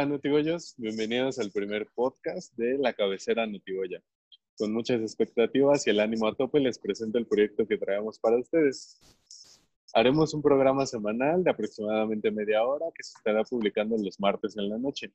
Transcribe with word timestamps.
Hola 0.00 0.08
Nutigoyos, 0.08 0.72
bienvenidos 0.78 1.38
al 1.38 1.50
primer 1.50 1.86
podcast 1.94 2.56
de 2.56 2.78
La 2.78 2.94
Cabecera 2.94 3.46
Nutigoya. 3.46 4.02
Con 4.56 4.72
muchas 4.72 5.02
expectativas 5.02 5.86
y 5.86 5.90
el 5.90 6.00
ánimo 6.00 6.26
a 6.26 6.34
tope 6.34 6.58
les 6.58 6.78
presento 6.78 7.18
el 7.18 7.26
proyecto 7.26 7.66
que 7.66 7.76
traemos 7.76 8.18
para 8.18 8.38
ustedes. 8.38 8.98
Haremos 9.92 10.32
un 10.32 10.40
programa 10.40 10.86
semanal 10.86 11.44
de 11.44 11.50
aproximadamente 11.50 12.30
media 12.30 12.64
hora 12.64 12.86
que 12.94 13.02
se 13.02 13.12
estará 13.18 13.44
publicando 13.44 13.94
los 13.98 14.18
martes 14.18 14.56
en 14.56 14.70
la 14.70 14.78
noche. 14.78 15.12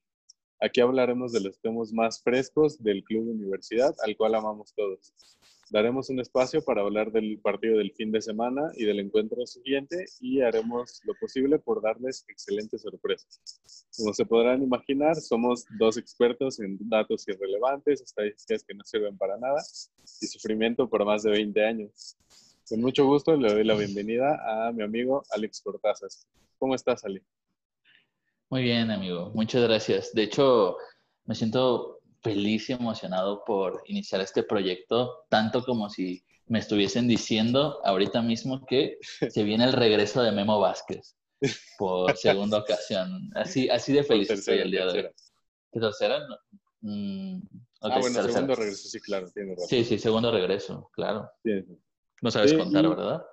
Aquí 0.62 0.82
hablaremos 0.82 1.32
de 1.32 1.41
los 1.41 1.58
temas 1.60 1.91
más 1.91 2.22
frescos 2.22 2.77
del 2.84 3.04
Club 3.04 3.27
Universidad, 3.30 3.96
al 4.05 4.16
cual 4.16 4.36
amamos 4.36 4.72
todos. 4.76 5.12
Daremos 5.72 6.10
un 6.10 6.20
espacio 6.20 6.64
para 6.64 6.82
hablar 6.82 7.12
del 7.12 7.40
partido 7.40 7.80
del 7.80 7.92
fin 7.92 8.12
de 8.12 8.22
semana 8.22 8.72
y 8.76 8.86
del 8.86 9.00
encuentro 9.00 9.46
siguiente 9.48 10.05
y 10.20 10.41
haremos 10.41 11.02
lo 11.05 11.14
posible 11.16 11.58
por 11.58 11.82
darles 11.82 12.24
excelentes 12.28 12.84
sorpresas. 12.84 13.41
Como 13.98 14.14
se 14.14 14.26
podrán 14.26 14.62
imaginar, 14.62 15.16
somos 15.16 15.66
dos 15.80 15.98
expertos 15.98 16.60
en 16.60 16.78
datos 16.88 17.28
irrelevantes, 17.28 18.02
estadísticas 18.02 18.64
que 18.64 18.76
no 18.76 18.84
sirven 18.84 19.18
para 19.18 19.38
nada 19.38 19.62
y 20.22 20.28
sufrimiento 20.28 20.88
por 20.88 21.04
más 21.04 21.24
de 21.24 21.32
20 21.32 21.66
años. 21.66 22.16
Con 22.70 22.82
mucho 22.82 23.05
gusto 23.05 23.36
le 23.36 23.52
doy 23.52 23.63
la 23.63 23.76
bienvenida 23.76 24.68
a 24.68 24.72
mi 24.72 24.84
amigo 24.84 25.24
Alex 25.32 25.62
Cortázar. 25.62 26.10
¿Cómo 26.60 26.76
estás, 26.76 27.04
Ali? 27.05 27.22
Muy 28.50 28.62
bien, 28.62 28.91
amigo. 28.91 29.32
Muchas 29.34 29.63
gracias. 29.63 30.13
De 30.13 30.24
hecho, 30.24 30.77
me 31.26 31.34
siento 31.34 31.95
feliz 32.26 32.70
y 32.71 32.73
emocionado 32.73 33.43
por 33.45 33.84
iniciar 33.85 34.20
este 34.20 34.41
proyecto, 34.41 35.26
tanto 35.29 35.63
como 35.63 35.91
si 35.91 36.26
me 36.48 36.57
estuviesen 36.57 37.07
diciendo 37.07 37.79
ahorita 37.84 38.23
mismo 38.23 38.65
que 38.65 38.98
se 39.29 39.43
viene 39.43 39.65
el 39.65 39.73
regreso 39.73 40.23
de 40.23 40.31
Memo 40.31 40.59
Vázquez 40.59 41.15
por 41.77 42.18
segunda 42.18 42.57
ocasión. 42.57 43.29
Así, 43.35 43.70
así 43.70 43.93
de 43.93 44.03
feliz 44.03 44.31
estoy 44.31 44.57
el 44.57 44.71
día 44.71 44.87
de 44.87 44.99
hoy. 44.99 45.09
¿Tercera? 45.71 46.20
Mm, 46.81 47.41
ah, 47.81 47.99
bueno, 47.99 48.23
segundo 48.23 48.55
regreso, 48.55 48.90
sí, 48.90 48.99
claro, 48.99 49.29
tiene 49.31 49.51
razón. 49.51 49.68
Sí, 49.70 49.85
sí, 49.85 49.99
segundo 49.99 50.31
regreso, 50.31 50.90
claro. 50.93 51.29
No 52.21 52.31
sabes 52.31 52.53
contar, 52.53 52.90
¿verdad? 52.90 53.23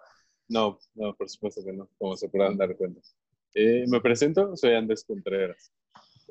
No, 0.48 0.78
no, 0.94 1.14
por 1.14 1.30
supuesto 1.30 1.64
que 1.64 1.72
no, 1.72 1.88
como 1.98 2.14
se 2.14 2.28
podrán 2.28 2.58
dar 2.58 2.76
cuenta. 2.76 3.00
Eh, 3.54 3.84
me 3.88 4.02
presento, 4.02 4.54
soy 4.54 4.74
Andrés 4.74 5.02
Contreras. 5.04 5.72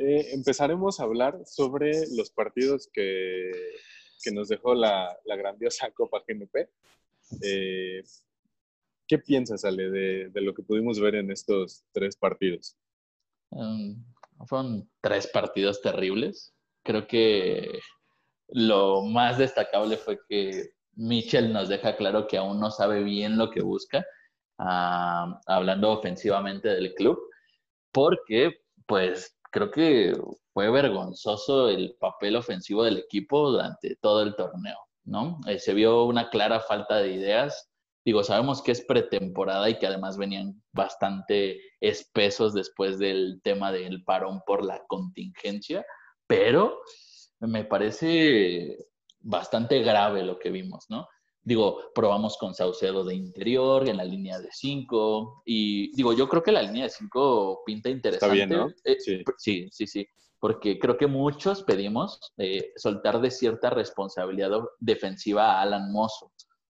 Eh, 0.04 0.34
empezaremos 0.34 1.00
a 1.00 1.04
hablar 1.04 1.40
sobre 1.46 1.92
los 2.16 2.32
partidos 2.32 2.90
que, 2.92 3.52
que 4.24 4.32
nos 4.32 4.48
dejó 4.48 4.74
la, 4.74 5.16
la, 5.26 5.36
grandiosa 5.36 5.92
Copa 5.94 6.24
GNP. 6.28 6.70
Eh, 7.44 8.02
¿Qué 9.08 9.20
piensas, 9.20 9.64
Ale, 9.64 9.92
de, 9.92 10.30
de, 10.30 10.42
lo 10.42 10.56
que 10.56 10.64
pudimos 10.64 11.00
ver 11.00 11.16
en 11.16 11.30
estos 11.30 11.84
tres 11.92 12.16
partidos? 12.16 12.76
Um, 13.52 14.04
fueron 14.48 14.90
tres 15.02 15.28
partidos 15.28 15.84
terribles. 15.84 16.52
Creo 16.84 17.06
que 17.06 17.80
lo 18.48 19.04
más 19.04 19.38
destacable 19.38 19.98
fue 19.98 20.18
que 20.28 20.72
Mitchell 20.94 21.54
nos 21.54 21.70
deja 21.70 21.96
claro 21.96 22.28
que 22.28 22.38
aún 22.38 22.60
no 22.60 22.72
sabe 22.72 23.04
bien 23.04 23.38
lo 23.38 23.52
que 23.52 23.62
busca 23.62 24.04
hablando 24.58 25.92
ofensivamente 25.92 26.70
del 26.70 26.94
club, 26.94 27.20
porque 27.92 28.62
pues 28.86 29.36
creo 29.52 29.70
que 29.70 30.14
fue 30.54 30.70
vergonzoso 30.72 31.70
el 31.70 31.96
papel 32.00 32.36
ofensivo 32.36 32.84
del 32.84 32.98
equipo 32.98 33.52
durante 33.52 33.96
todo 33.98 34.24
el 34.24 34.36
torneo, 34.36 34.78
¿no? 35.04 35.40
Eh, 35.48 35.60
se 35.60 35.74
vio 35.74 36.06
una 36.06 36.30
clara 36.30 36.60
falta 36.62 36.98
de 36.98 37.14
ideas. 37.14 37.70
Digo, 38.04 38.24
sabemos 38.24 38.64
que 38.64 38.72
es 38.72 38.82
pretemporada 38.82 39.70
y 39.70 39.78
que 39.78 39.86
además 39.86 40.18
venían 40.18 40.62
bastante 40.72 41.62
espesos 41.80 42.54
después 42.54 42.98
del 42.98 43.42
tema 43.44 43.72
del 43.72 44.04
parón 44.04 44.42
por 44.46 44.66
la 44.66 44.82
contingencia, 44.88 45.86
pero 46.26 46.80
me 47.40 47.64
parece 47.66 48.88
bastante 49.20 49.82
grave 49.82 50.24
lo 50.24 50.40
que 50.40 50.50
vimos, 50.50 50.86
¿no? 50.90 51.08
Digo, 51.44 51.92
probamos 51.96 52.38
con 52.38 52.54
Saucedo 52.54 53.04
de 53.04 53.16
interior, 53.16 53.88
en 53.90 53.98
la 53.98 54.04
línea 54.04 54.40
de 54.40 54.50
5. 54.52 55.42
Y 55.46 55.96
digo, 55.96 56.14
yo 56.14 56.30
creo 56.30 56.44
que 56.44 56.52
la 56.52 56.62
línea 56.62 56.84
de 56.84 56.90
5 56.90 57.64
pinta 57.66 57.90
interesante. 57.90 58.44
Está 58.44 58.48
bien, 58.48 58.50
¿no? 58.50 58.74
Eh, 58.84 59.00
sí. 59.00 59.70
sí, 59.72 59.88
sí, 59.88 60.08
Porque 60.40 60.78
creo 60.78 60.98
que 60.98 61.08
muchos 61.08 61.64
pedimos 61.64 62.20
eh, 62.38 62.72
soltar 62.76 63.20
de 63.22 63.32
cierta 63.32 63.72
responsabilidad 63.72 64.52
defensiva 64.80 65.54
a 65.54 65.62
Alan 65.62 65.92
Mozo. 65.92 66.32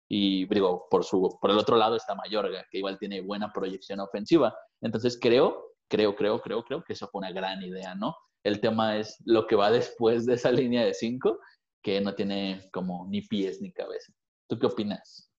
Y 0.08 0.46
digo, 0.46 0.86
por, 0.90 1.04
su, 1.04 1.38
por 1.40 1.50
el 1.50 1.58
otro 1.58 1.76
lado 1.76 1.96
está 1.96 2.14
Mayorga, 2.14 2.64
que 2.70 2.78
igual 2.78 2.98
tiene 2.98 3.20
buena 3.20 3.52
proyección 3.52 4.00
ofensiva. 4.00 4.56
Entonces 4.80 5.18
creo, 5.20 5.74
creo, 5.88 6.16
creo, 6.16 6.40
creo, 6.40 6.64
creo 6.64 6.82
que 6.82 6.92
eso 6.92 7.08
fue 7.08 7.20
una 7.20 7.32
gran 7.32 7.62
idea, 7.62 7.94
¿no? 7.94 8.16
El 8.42 8.60
tema 8.60 8.96
es 8.96 9.16
lo 9.24 9.46
que 9.46 9.56
va 9.56 9.70
después 9.70 10.26
de 10.26 10.34
esa 10.34 10.52
línea 10.52 10.84
de 10.84 10.94
5, 10.94 11.38
que 11.82 12.00
no 12.00 12.14
tiene 12.14 12.68
como 12.72 13.06
ni 13.08 13.22
pies 13.22 13.60
ni 13.60 13.72
cabeza. 13.72 14.12
¿Tú 14.48 14.58
qué 14.58 14.66
opinas? 14.66 15.30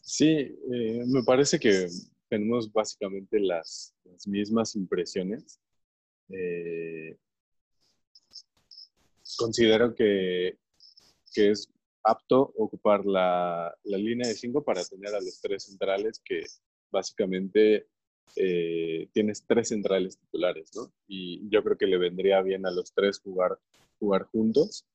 Sí, 0.00 0.28
eh, 0.28 1.04
me 1.06 1.22
parece 1.24 1.58
que 1.58 1.88
tenemos 2.28 2.72
básicamente 2.72 3.40
las, 3.40 3.92
mismas 4.26 4.74
impresiones. 4.76 5.60
Eh, 6.28 7.16
considero 9.36 9.94
que, 9.94 10.58
es 11.34 11.68
apto 12.02 12.54
ocupar 12.56 13.04
la, 13.04 13.76
línea 13.84 14.28
de 14.28 14.34
cinco 14.34 14.64
para 14.64 14.84
tener 14.84 15.14
a 15.14 15.20
los 15.20 15.40
tres 15.40 15.64
centrales 15.64 16.20
que 16.24 16.44
básicamente 16.90 17.88
eh, 18.36 19.08
tienes 19.12 19.44
tres 19.46 19.68
centrales 19.68 20.16
titulares, 20.18 20.70
¿no? 20.74 20.92
Y 21.08 21.46
yo 21.50 21.62
creo 21.62 21.76
que 21.76 21.86
le 21.86 21.98
vendría 21.98 22.40
bien 22.42 22.64
a 22.64 22.70
los 22.70 22.92
tres 22.94 23.18
jugar, 23.18 23.58
jugar 23.98 24.24
juntos 24.24 24.86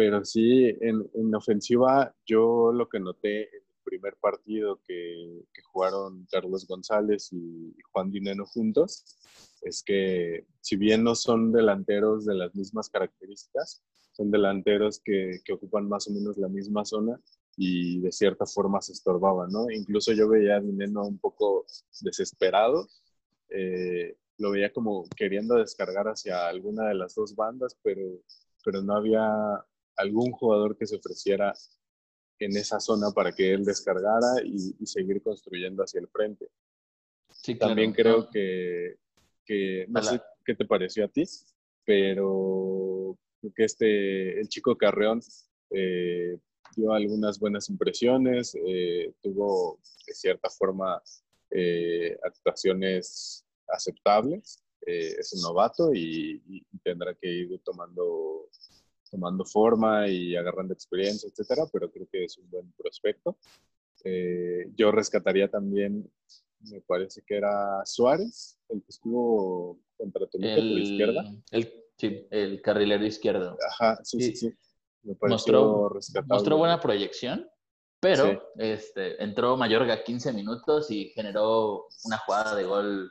pero 0.00 0.24
sí, 0.24 0.64
en, 0.80 1.06
en, 1.12 1.34
ofensiva, 1.34 2.14
yo 2.24 2.72
lo 2.72 2.88
que 2.88 2.98
noté 2.98 3.42
en 3.42 3.62
el 3.68 3.82
primer 3.84 4.16
partido 4.16 4.80
que, 4.88 5.42
jugaron 5.62 6.26
Carlos 6.32 6.66
González 6.66 7.30
y, 7.34 7.76
Juan 7.92 8.10
Dineno 8.10 8.46
juntos, 8.46 9.04
es 9.60 9.82
que 9.82 10.46
si 10.62 10.76
bien 10.76 11.04
no 11.04 11.14
son 11.14 11.52
delanteros 11.52 12.24
de 12.24 12.34
las 12.34 12.54
mismas 12.54 12.88
características, 12.88 13.82
son 14.12 14.30
delanteros 14.30 15.02
que, 15.04 15.40
que 15.44 15.52
ocupan 15.52 15.86
más 15.86 16.08
o 16.08 16.12
menos 16.12 16.38
la 16.38 16.48
misma 16.48 16.86
zona 16.86 17.20
y 17.58 18.00
de 18.00 18.10
cierta 18.10 18.46
forma 18.46 18.80
se 18.80 18.92
estorbaban, 18.92 19.50
¿no? 19.50 19.70
Incluso 19.70 20.14
yo 20.14 20.30
veía 20.30 20.56
a 20.56 20.60
Dineno 20.60 21.04
un 21.04 21.18
poco 21.18 21.66
desesperado, 22.00 22.88
eh, 23.50 24.16
lo 24.38 24.52
veía 24.52 24.72
como 24.72 25.04
queriendo 25.14 25.56
descargar 25.56 26.06
hacia 26.08 26.48
alguna 26.48 26.88
de 26.88 26.94
las 26.94 27.14
dos 27.14 27.36
bandas, 27.36 27.76
pero, 27.82 28.22
pero 28.64 28.80
no 28.80 28.96
había 28.96 29.62
algún 30.00 30.32
jugador 30.32 30.76
que 30.76 30.86
se 30.86 30.96
ofreciera 30.96 31.52
en 32.38 32.56
esa 32.56 32.80
zona 32.80 33.10
para 33.10 33.32
que 33.32 33.52
él 33.52 33.64
descargara 33.64 34.42
y, 34.44 34.86
seguir 34.86 35.22
construyendo 35.22 35.82
hacia 35.82 36.00
el 36.00 36.08
frente. 36.08 36.48
Sí, 37.30 37.54
También 37.54 37.92
creo 37.92 38.28
que, 38.28 38.96
que, 39.44 39.86
no 39.88 40.02
sé 40.02 40.20
qué 40.44 40.54
te 40.54 40.64
pareció 40.64 41.04
a 41.04 41.08
ti, 41.08 41.24
pero 41.84 43.16
que 43.54 43.64
este, 43.64 44.40
el 44.40 44.48
chico 44.48 44.76
Carreón 44.76 45.20
eh, 45.70 46.38
dio 46.76 46.92
algunas 46.92 47.38
buenas 47.38 47.68
impresiones, 47.68 48.56
eh, 48.66 49.12
tuvo 49.20 49.78
de 50.06 50.14
cierta 50.14 50.48
forma 50.50 51.00
eh, 51.50 52.18
actuaciones 52.22 53.44
aceptables, 53.68 54.62
es 54.86 55.32
un 55.34 55.42
novato 55.42 55.94
y, 55.94 56.42
y, 56.48 56.64
tendrá 56.82 57.14
que 57.14 57.28
ir 57.28 57.60
tomando 57.62 58.48
tomando 59.10 59.44
forma 59.44 60.08
y 60.08 60.36
agarrando 60.36 60.72
experiencia, 60.72 61.28
etcétera, 61.28 61.64
pero 61.72 61.90
creo 61.90 62.06
que 62.10 62.24
es 62.24 62.38
un 62.38 62.48
buen 62.48 62.72
prospecto. 62.72 63.36
Eh, 64.04 64.70
yo 64.76 64.92
rescataría 64.92 65.48
también, 65.48 66.10
me 66.60 66.80
parece 66.80 67.22
que 67.26 67.36
era 67.36 67.84
Suárez, 67.84 68.58
el 68.68 68.82
que 68.82 68.88
estuvo 68.88 69.78
contra 69.96 70.26
Toluca 70.26 70.54
por 70.54 70.64
izquierda. 70.64 71.34
El, 71.50 71.72
sí, 71.96 72.26
el 72.30 72.62
carrilero 72.62 73.04
izquierdo. 73.04 73.56
Ajá, 73.70 73.98
sí, 74.04 74.20
sí, 74.20 74.36
sí. 74.36 74.54
Me 75.02 75.16
mostró, 75.28 75.90
mostró 76.26 76.56
buena 76.58 76.80
proyección, 76.80 77.48
pero 78.00 78.52
este, 78.56 79.22
entró 79.22 79.56
Mayorga 79.56 80.02
15 80.04 80.32
minutos 80.32 80.90
y 80.90 81.10
generó 81.10 81.86
una 82.04 82.18
jugada 82.18 82.54
de 82.54 82.64
gol 82.64 83.10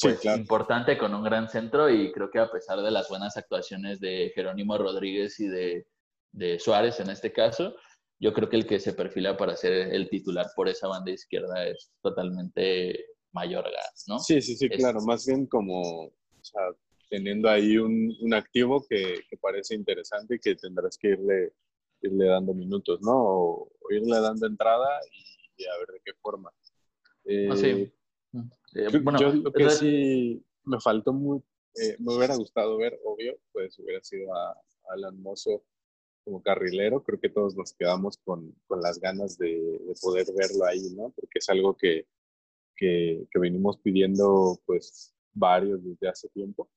pues, 0.00 0.24
importante 0.24 0.96
con 0.98 1.14
un 1.14 1.22
gran 1.22 1.48
centro 1.48 1.90
y 1.90 2.12
creo 2.12 2.30
que 2.30 2.38
a 2.38 2.50
pesar 2.50 2.80
de 2.80 2.90
las 2.90 3.08
buenas 3.08 3.36
actuaciones 3.36 4.00
de 4.00 4.32
Jerónimo 4.34 4.78
Rodríguez 4.78 5.38
y 5.40 5.48
de, 5.48 5.86
de, 6.32 6.58
Suárez 6.58 7.00
en 7.00 7.10
este 7.10 7.32
caso, 7.32 7.74
yo 8.18 8.32
creo 8.32 8.48
que 8.48 8.56
el 8.56 8.66
que 8.66 8.80
se 8.80 8.92
perfila 8.92 9.36
para 9.36 9.56
ser 9.56 9.72
el 9.72 10.08
titular 10.08 10.46
por 10.54 10.68
esa 10.68 10.88
banda 10.88 11.10
izquierda 11.10 11.66
es 11.66 11.90
totalmente 12.02 13.06
Mayorga, 13.32 13.80
¿no? 14.08 14.18
Sí, 14.18 14.40
sí, 14.42 14.56
sí, 14.56 14.68
claro, 14.68 15.00
más 15.02 15.26
bien 15.26 15.46
como 15.46 16.12
o 16.40 16.44
sea, 16.44 16.62
teniendo 17.08 17.48
ahí 17.48 17.76
un, 17.76 18.16
un 18.20 18.34
activo 18.34 18.84
que, 18.88 19.20
que, 19.28 19.36
parece 19.36 19.74
interesante 19.74 20.36
y 20.36 20.38
que 20.38 20.54
tendrás 20.54 20.96
que 20.96 21.08
irle, 21.08 21.52
irle 22.02 22.26
dando 22.26 22.54
minutos, 22.54 23.00
¿no? 23.02 23.12
O, 23.14 23.72
irle 23.90 24.20
dando 24.20 24.46
entrada 24.46 25.00
y, 25.56 25.64
a 25.64 25.78
ver 25.78 25.88
de 25.88 26.00
qué 26.04 26.12
forma. 26.22 26.50
Ah, 27.50 27.56
sí. 27.56 27.92
Eh, 28.74 28.98
bueno, 29.02 29.18
yo 29.20 29.32
lo 29.32 29.52
que 29.52 29.70
sí 29.70 30.44
me 30.64 30.80
faltó 30.80 31.12
muy, 31.12 31.42
eh, 31.76 31.96
me 31.98 32.16
hubiera 32.16 32.36
gustado 32.36 32.76
ver, 32.76 32.98
obvio, 33.04 33.38
pues 33.52 33.78
hubiera 33.78 34.02
sido 34.02 34.34
a, 34.34 34.56
Alan 34.90 35.20
Mozo 35.22 35.64
como 36.24 36.42
carrilero. 36.42 37.02
Creo 37.02 37.20
que 37.20 37.28
todos 37.28 37.56
nos 37.56 37.72
quedamos 37.72 38.18
con, 38.18 38.54
con 38.66 38.80
las 38.80 38.98
ganas 38.98 39.38
de, 39.38 39.54
de, 39.54 39.94
poder 40.00 40.26
verlo 40.36 40.64
ahí, 40.64 40.90
¿no? 40.96 41.12
Porque 41.14 41.38
es 41.38 41.48
algo 41.48 41.76
que, 41.76 42.06
que, 42.76 43.26
que 43.30 43.38
venimos 43.38 43.78
pidiendo, 43.78 44.60
pues, 44.66 45.14
varios 45.32 45.82
desde 45.84 46.08
hace 46.08 46.28
tiempo. 46.28 46.68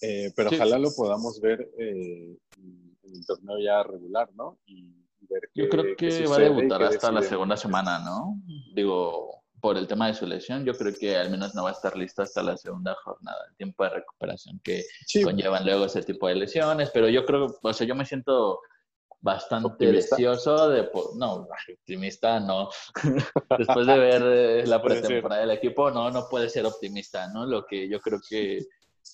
Eh, 0.00 0.32
pero 0.34 0.50
ojalá 0.50 0.78
lo 0.78 0.90
podamos 0.92 1.40
ver 1.40 1.70
eh, 1.78 2.36
en 2.56 3.14
el 3.14 3.26
torneo 3.26 3.58
ya 3.60 3.82
regular, 3.84 4.28
¿no? 4.34 4.58
Y 4.66 4.92
ver 5.20 5.42
Yo 5.54 5.68
creo 5.68 5.94
que 5.96 6.26
va 6.26 6.36
a 6.36 6.40
debutar 6.40 6.82
hasta 6.82 7.12
la 7.12 7.22
segunda 7.22 7.56
semana, 7.56 8.00
¿no? 8.00 8.40
Digo, 8.74 9.41
por 9.62 9.78
el 9.78 9.86
tema 9.86 10.08
de 10.08 10.14
su 10.14 10.26
lesión, 10.26 10.64
yo 10.64 10.74
creo 10.74 10.92
que 10.92 11.16
al 11.16 11.30
menos 11.30 11.54
no 11.54 11.62
va 11.62 11.68
a 11.70 11.72
estar 11.72 11.96
listo 11.96 12.20
hasta 12.20 12.42
la 12.42 12.56
segunda 12.56 12.96
jornada, 13.04 13.38
el 13.48 13.54
tiempo 13.54 13.84
de 13.84 13.90
recuperación 13.90 14.58
que 14.58 14.82
conllevan 15.22 15.64
luego 15.64 15.84
ese 15.84 16.02
tipo 16.02 16.26
de 16.26 16.34
lesiones, 16.34 16.90
pero 16.92 17.08
yo 17.08 17.24
creo, 17.24 17.46
o 17.62 17.72
sea, 17.72 17.86
yo 17.86 17.94
me 17.94 18.04
siento 18.04 18.60
bastante 19.20 19.92
deseoso 19.92 20.68
de, 20.68 20.90
no, 21.14 21.46
optimista 21.78 22.40
no, 22.40 22.70
después 23.56 23.86
de 23.86 23.98
ver 23.98 24.22
eh, 24.24 24.66
la 24.66 24.82
pretemporada 24.82 25.42
del 25.42 25.52
equipo, 25.52 25.92
no, 25.92 26.10
no 26.10 26.28
puede 26.28 26.48
ser 26.48 26.66
optimista, 26.66 27.28
¿no? 27.28 27.46
Lo 27.46 27.64
que 27.64 27.88
yo 27.88 28.00
creo 28.00 28.18
que 28.28 28.66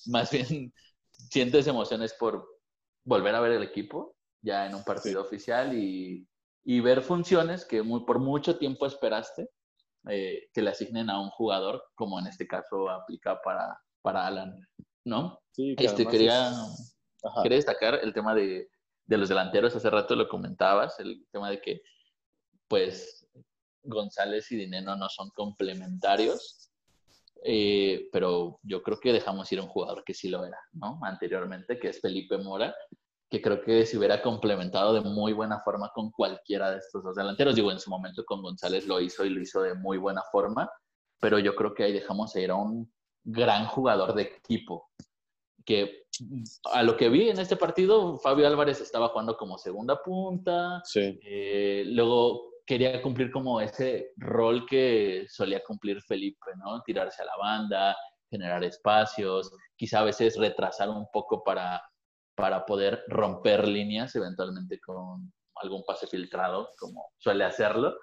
más 0.06 0.30
bien 0.30 0.72
sientes 1.30 1.66
emociones 1.66 2.14
por 2.14 2.48
volver 3.04 3.34
a 3.34 3.40
ver 3.40 3.52
el 3.52 3.62
equipo 3.62 4.16
ya 4.40 4.64
en 4.64 4.74
un 4.74 4.82
partido 4.82 5.20
oficial 5.20 5.76
y, 5.76 6.26
y, 6.64 6.80
ver 6.80 7.02
funciones 7.02 7.66
que 7.66 7.82
muy, 7.82 8.06
por 8.06 8.18
mucho 8.18 8.56
tiempo 8.56 8.86
esperaste 8.86 9.50
eh, 10.08 10.48
que 10.52 10.62
le 10.62 10.70
asignen 10.70 11.10
a 11.10 11.20
un 11.20 11.30
jugador, 11.30 11.82
como 11.94 12.18
en 12.18 12.26
este 12.26 12.46
caso 12.46 12.88
aplica 12.88 13.40
para, 13.42 13.78
para 14.02 14.26
Alan, 14.26 14.54
¿no? 15.04 15.40
Sí, 15.52 15.74
este, 15.78 16.06
quería, 16.06 16.52
quería 17.42 17.56
destacar 17.56 18.00
el 18.02 18.12
tema 18.12 18.34
de, 18.34 18.68
de 19.06 19.18
los 19.18 19.28
delanteros, 19.28 19.74
hace 19.74 19.90
rato 19.90 20.16
lo 20.16 20.28
comentabas, 20.28 20.98
el 21.00 21.26
tema 21.30 21.50
de 21.50 21.60
que 21.60 21.82
pues 22.68 23.26
González 23.82 24.50
y 24.52 24.56
Dineno 24.56 24.96
no 24.96 25.08
son 25.08 25.30
complementarios 25.30 26.68
eh, 27.44 28.08
pero 28.12 28.58
yo 28.62 28.82
creo 28.82 28.98
que 28.98 29.12
dejamos 29.12 29.50
ir 29.52 29.60
a 29.60 29.62
un 29.62 29.68
jugador 29.68 30.02
que 30.04 30.14
sí 30.14 30.28
lo 30.28 30.44
era, 30.44 30.58
¿no? 30.72 30.98
Anteriormente, 31.02 31.78
que 31.78 31.88
es 31.88 32.00
Felipe 32.00 32.38
Mora, 32.38 32.74
que 33.30 33.42
creo 33.42 33.60
que 33.60 33.84
se 33.84 33.98
hubiera 33.98 34.22
complementado 34.22 34.94
de 34.94 35.02
muy 35.02 35.32
buena 35.32 35.60
forma 35.60 35.90
con 35.94 36.10
cualquiera 36.10 36.70
de 36.70 36.78
estos 36.78 37.02
dos 37.02 37.16
delanteros. 37.16 37.54
Digo, 37.54 37.70
en 37.70 37.78
su 37.78 37.90
momento 37.90 38.24
con 38.24 38.42
González 38.42 38.86
lo 38.86 39.00
hizo 39.00 39.24
y 39.24 39.30
lo 39.30 39.40
hizo 39.40 39.62
de 39.62 39.74
muy 39.74 39.98
buena 39.98 40.22
forma, 40.32 40.70
pero 41.20 41.38
yo 41.38 41.54
creo 41.54 41.74
que 41.74 41.84
ahí 41.84 41.92
dejamos 41.92 42.34
ir 42.36 42.50
a 42.50 42.56
un 42.56 42.90
gran 43.24 43.66
jugador 43.66 44.14
de 44.14 44.22
equipo, 44.22 44.88
que 45.64 46.04
a 46.72 46.82
lo 46.82 46.96
que 46.96 47.10
vi 47.10 47.28
en 47.28 47.38
este 47.38 47.56
partido, 47.56 48.16
Fabio 48.18 48.46
Álvarez 48.46 48.80
estaba 48.80 49.08
jugando 49.08 49.36
como 49.36 49.58
segunda 49.58 50.02
punta, 50.02 50.80
sí. 50.84 51.18
eh, 51.22 51.84
luego 51.86 52.48
quería 52.64 53.02
cumplir 53.02 53.30
como 53.30 53.60
ese 53.60 54.12
rol 54.16 54.64
que 54.66 55.26
solía 55.28 55.62
cumplir 55.62 56.00
Felipe, 56.02 56.52
¿no? 56.56 56.82
Tirarse 56.82 57.22
a 57.22 57.26
la 57.26 57.36
banda, 57.38 57.96
generar 58.30 58.64
espacios, 58.64 59.50
quizá 59.76 60.00
a 60.00 60.04
veces 60.04 60.36
retrasar 60.36 60.88
un 60.88 61.06
poco 61.12 61.42
para, 61.42 61.82
para 62.38 62.64
poder 62.64 63.02
romper 63.08 63.66
líneas 63.66 64.14
eventualmente 64.14 64.78
con 64.78 65.32
algún 65.56 65.82
pase 65.84 66.06
filtrado, 66.06 66.70
como 66.78 67.10
suele 67.18 67.44
hacerlo, 67.44 67.98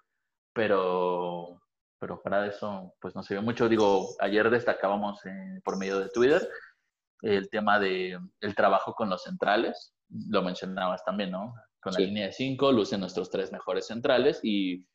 pero, 0.53 1.61
pero 1.97 2.17
fuera 2.17 2.45
eso, 2.45 2.93
pues 2.99 3.15
no 3.15 3.23
se 3.23 3.35
ve 3.35 3.39
mucho. 3.39 3.69
Digo, 3.69 4.09
ayer 4.19 4.49
destacábamos 4.49 5.25
eh, 5.25 5.61
por 5.63 5.77
medio 5.77 5.99
de 5.99 6.09
Twitter 6.09 6.45
el 7.21 7.49
tema 7.49 7.79
de 7.79 8.19
el 8.41 8.55
trabajo 8.55 8.93
con 8.93 9.09
los 9.09 9.23
centrales, 9.23 9.95
lo 10.09 10.41
mencionabas 10.41 11.05
también, 11.05 11.31
¿no? 11.31 11.53
Con 11.81 11.93
la 11.93 11.99
línea 11.99 12.25
de 12.25 12.33
cinco 12.33 12.73
lucen 12.73 12.99
nuestros 12.99 13.29
tres 13.29 13.53
mejores 13.53 13.87
centrales 13.87 14.41
y 14.43 14.85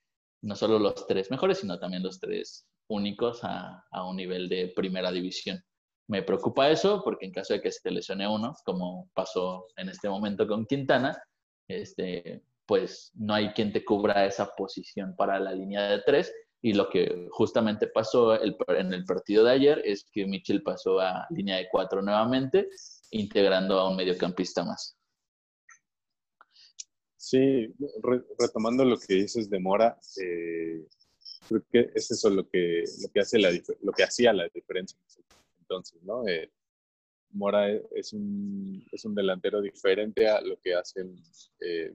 no 0.42 0.54
solo 0.54 0.78
los 0.78 1.06
tres 1.06 1.30
mejores, 1.30 1.60
sino 1.60 1.78
también 1.78 2.02
los 2.02 2.20
tres 2.20 2.68
únicos 2.90 3.42
a, 3.42 3.86
a, 3.90 4.06
un 4.06 4.16
nivel 4.16 4.50
de 4.50 4.70
primera 4.76 5.10
división. 5.10 5.64
Me 6.10 6.24
preocupa 6.24 6.68
eso 6.68 7.02
porque 7.04 7.24
en 7.26 7.30
caso 7.30 7.54
de 7.54 7.60
que 7.60 7.70
se 7.70 7.88
lesione 7.88 8.26
uno, 8.26 8.56
como 8.64 9.08
pasó 9.14 9.68
en 9.76 9.90
este 9.90 10.08
momento 10.08 10.44
con 10.44 10.66
Quintana, 10.66 11.16
este, 11.68 12.42
pues 12.66 13.12
no 13.14 13.32
hay 13.32 13.50
quien 13.50 13.72
te 13.72 13.84
cubra 13.84 14.26
esa 14.26 14.52
posición 14.56 15.14
para 15.14 15.38
la 15.38 15.52
línea 15.52 15.82
de 15.82 16.02
tres. 16.04 16.34
Y 16.62 16.72
lo 16.72 16.88
que 16.90 17.28
justamente 17.30 17.86
pasó 17.86 18.42
en 18.42 18.92
el 18.92 19.04
partido 19.04 19.44
de 19.44 19.52
ayer 19.52 19.82
es 19.84 20.04
que 20.12 20.26
Michel 20.26 20.64
pasó 20.64 20.98
a 20.98 21.28
línea 21.30 21.58
de 21.58 21.68
cuatro 21.70 22.02
nuevamente, 22.02 22.68
integrando 23.12 23.78
a 23.78 23.88
un 23.88 23.96
mediocampista 23.96 24.64
más. 24.64 24.98
Sí, 27.16 27.72
retomando 28.36 28.84
lo 28.84 28.98
que 28.98 29.14
dices 29.14 29.48
de 29.48 29.60
Mora, 29.60 29.96
eh, 30.20 30.88
creo 31.48 31.62
que 31.70 31.92
es 31.94 32.10
eso 32.10 32.28
lo 32.30 32.48
que, 32.48 32.82
lo 33.00 33.08
que, 33.12 33.20
hace 33.20 33.38
la, 33.38 33.50
lo 33.82 33.92
que 33.92 34.02
hacía 34.02 34.32
la 34.32 34.48
diferencia 34.52 34.98
entonces, 35.70 36.02
¿no? 36.02 36.26
Eh, 36.26 36.50
Mora 37.32 37.70
es 37.94 38.12
un, 38.12 38.84
es 38.90 39.04
un 39.04 39.14
delantero 39.14 39.60
diferente 39.62 40.28
a 40.28 40.40
lo 40.40 40.58
que 40.58 40.74
hacen 40.74 41.14
eh, 41.60 41.94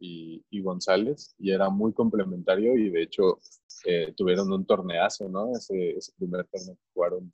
y, 0.00 0.44
y, 0.48 0.62
González, 0.62 1.34
y 1.40 1.50
era 1.50 1.70
muy 1.70 1.92
complementario 1.92 2.76
y 2.76 2.88
de 2.88 3.02
hecho 3.02 3.40
eh, 3.84 4.12
tuvieron 4.16 4.52
un 4.52 4.64
torneazo, 4.64 5.28
¿no? 5.28 5.56
Ese, 5.56 5.90
ese 5.90 6.12
primer 6.16 6.46
torneo 6.46 6.76
que 6.76 6.92
jugaron 6.94 7.32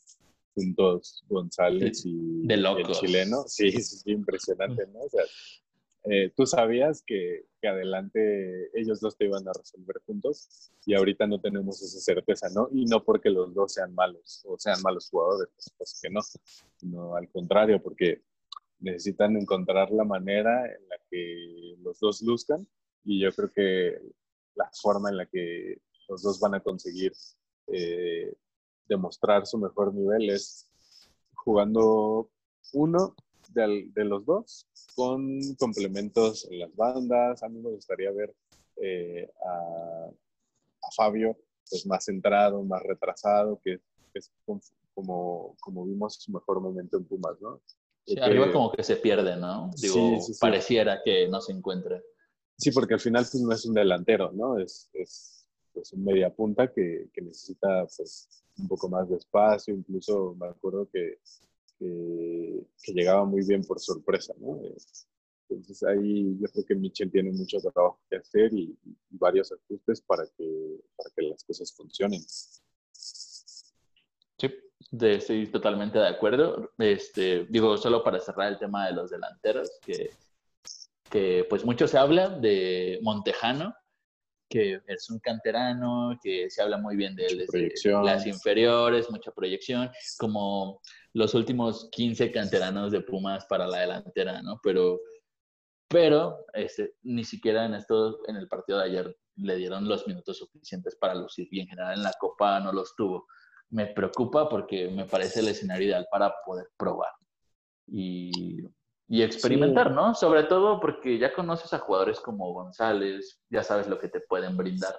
juntos 0.55 1.25
González 1.29 2.07
y 2.07 2.47
el 2.51 2.87
chileno. 2.87 3.45
Sí, 3.47 3.67
es 3.67 4.03
impresionante, 4.07 4.87
¿no? 4.87 5.01
O 5.01 5.11
sea, 5.11 5.25
eh, 6.05 6.31
tú 6.37 6.47
sabías 6.47 7.03
que, 7.07 7.47
adelante 7.63 8.71
ellos 8.79 9.01
dos 9.01 9.17
te 9.17 9.25
iban 9.25 9.49
a 9.49 9.53
resolver 9.55 9.97
juntos 10.05 10.71
y 10.85 10.95
ahorita 10.95 11.27
no 11.27 11.41
tenemos 11.41 11.81
esa 11.81 11.99
certeza, 11.99 12.49
¿no? 12.55 12.69
Y 12.71 12.85
no 12.85 13.03
porque 13.03 13.31
los 13.31 13.55
dos 13.55 13.73
sean 13.73 13.95
malos 13.95 14.45
o 14.47 14.59
sean 14.59 14.83
malos 14.83 15.09
jugadores, 15.09 15.49
pues 15.79 15.99
que 16.03 16.11
no, 16.11 16.21
sino 16.77 17.17
al 17.17 17.27
contrario, 17.31 17.83
porque 17.83 18.23
necesitan 18.81 19.35
encontrar 19.39 19.91
la 19.93 20.05
manera 20.05 20.67
en 20.67 20.89
la 20.91 20.97
que 21.11 21.77
los 21.83 21.99
dos 22.01 22.21
luzcan 22.21 22.69
y 23.03 23.23
yo 23.23 23.33
creo 23.33 23.51
que 23.51 23.99
la 24.57 24.71
forma 24.83 25.09
en 25.09 25.17
la 25.17 25.25
que 25.25 25.79
los 26.07 26.21
dos 26.21 26.39
van 26.39 26.57
a 26.57 26.61
conseguir 26.61 27.13
eh, 27.69 28.31
demostrar 28.87 29.47
su 29.47 29.57
mejor 29.57 29.95
nivel 29.95 30.29
es 30.29 30.69
jugando 31.35 32.31
uno 32.75 33.15
de, 33.53 34.05
los 34.05 34.25
dos, 34.25 34.67
con 34.95 35.39
complementos 35.59 36.49
en 36.51 36.61
las 36.61 36.75
bandas. 36.75 37.43
A 37.43 37.49
mí 37.49 37.61
me 37.61 37.71
gustaría 37.71 38.11
ver 38.13 38.35
eh, 38.77 39.31
a, 39.45 40.11
Fabio 40.97 41.37
pues 41.69 41.87
más 41.87 42.05
centrado, 42.05 42.63
más 42.63 42.83
retrasado, 42.83 43.59
que, 43.65 43.81
es 44.13 44.31
como, 44.95 45.57
como 45.61 45.87
vimos 45.87 46.15
su 46.21 46.31
mejor 46.31 46.61
momento 46.61 46.99
en 46.99 47.05
Pumas, 47.05 47.41
¿no? 47.41 47.61
Sí, 48.07 48.19
arriba 48.21 48.53
como 48.53 48.71
que 48.71 48.83
se 48.83 48.97
pierde, 48.97 49.37
¿no? 49.37 49.71
Digo, 49.81 50.19
pareciera 50.39 51.01
que 51.03 51.27
no 51.29 51.41
se 51.41 51.53
encuentre. 51.53 52.03
Sí, 52.59 52.71
porque 52.71 52.95
al 52.95 53.01
final 53.01 53.27
pues 53.31 53.43
no 53.43 53.53
es 53.53 53.65
un 53.65 53.75
delantero, 53.75 54.31
¿no? 54.33 54.59
Es, 54.59 54.91
es 54.93 55.49
pues, 55.73 55.93
un 55.95 56.05
media 56.05 56.33
punta 56.33 56.71
que, 56.71 57.09
que 57.13 57.23
necesita 57.23 57.87
pues 57.97 58.45
un 58.59 58.69
poco 58.69 58.89
más 58.89 59.09
de 59.09 59.17
espacio, 59.17 59.75
incluso 59.75 60.37
me 60.39 60.47
acuerdo 60.47 60.89
que 60.93 61.19
que, 61.79 62.67
llegaba 62.93 63.25
muy 63.25 63.45
bien 63.47 63.63
por 63.63 63.81
sorpresa, 63.81 64.35
¿no? 64.39 64.61
Entonces 65.49 65.83
ahí 65.85 66.37
yo 66.41 66.49
creo 66.49 66.65
que 66.65 66.75
Michel 66.75 67.11
tiene 67.11 67.31
mucho 67.33 67.59
trabajo 67.59 68.01
que 68.09 68.17
hacer 68.17 68.53
y, 68.53 68.77
varios 69.11 69.53
ajustes 69.53 70.01
para 70.03 70.25
que, 70.37 70.81
para 70.97 71.11
que 71.15 71.23
las 71.23 71.45
cosas 71.45 71.73
funcionen. 71.73 72.21
Sí, 74.39 74.51
de, 74.91 75.15
estoy 75.15 75.47
totalmente 75.47 75.99
de 75.99 76.09
acuerdo. 76.09 76.73
Este, 76.79 77.47
digo, 77.47 77.77
solo 77.77 78.03
para 78.03 78.21
cerrar 78.21 78.53
el 78.53 78.59
tema 78.59 78.87
de 78.87 78.95
los 78.95 79.11
delanteros, 79.11 79.71
que, 79.85 80.11
que 81.11 81.47
pues 81.49 81.65
mucho 81.65 81.87
se 81.87 81.99
habla 81.99 82.29
de 82.29 82.99
Montejano, 83.03 83.75
que 84.49 84.81
es 84.87 85.11
un 85.11 85.19
canterano, 85.19 86.19
que 86.23 86.51
se 86.51 86.63
habla 86.63 86.79
muy 86.79 86.97
bien 86.97 87.15
de 87.15 87.27
él 87.27 87.39
desde 87.39 87.93
las 88.03 88.27
inferiores, 88.27 89.11
mucha 89.11 89.33
proyección, 89.33 89.91
como 90.19 90.81
los 91.15 91.35
últimos 91.35 91.89
15 91.93 92.31
canteranos 92.31 92.93
de 92.93 93.01
Pumas 93.01 93.47
para 93.47 93.67
la 93.67 93.81
delantera, 93.81 94.43
¿no? 94.43 94.61
Pero, 94.63 95.01
pero 95.89 96.45
este, 96.53 96.95
ni 97.03 97.25
siquiera 97.25 97.65
en, 97.65 97.75
esto, 97.75 98.19
en 98.27 98.37
el 98.37 98.49
partido 98.49 98.79
de 98.79 98.85
ayer 98.85 99.17
le 99.37 99.57
dieron 99.57 99.89
los 99.89 100.07
minutos 100.07 100.39
suficientes 100.39 100.97
para 100.97 101.15
lucir 101.15 101.49
y 101.51 101.61
en 101.61 101.69
general 101.69 101.95
en 101.95 102.03
la 102.03 102.13
Copa 102.19 102.61
no 102.61 102.73
los 102.73 102.95
tuvo. 102.97 103.27
Me 103.71 103.87
preocupa 103.87 104.49
porque 104.49 104.89
me 104.89 105.07
parece 105.07 105.41
el 105.41 105.49
escenario 105.49 105.89
ideal 105.89 106.07
para 106.11 106.35
poder 106.45 106.69
probar. 106.77 107.11
Y 107.87 108.63
y 109.09 109.23
experimentar, 109.23 109.91
¿no? 109.91 110.15
Sobre 110.15 110.45
todo 110.45 110.81
porque 110.81 111.19
ya 111.19 111.33
conoces 111.35 111.73
a 111.73 111.79
jugadores 111.79 112.21
como 112.21 112.53
González, 112.53 113.41
ya 113.51 113.63
sabes 113.63 113.87
lo 113.87 113.99
que 113.99 114.09
te 114.09 114.21
pueden 114.21 114.57
brindar. 114.57 114.97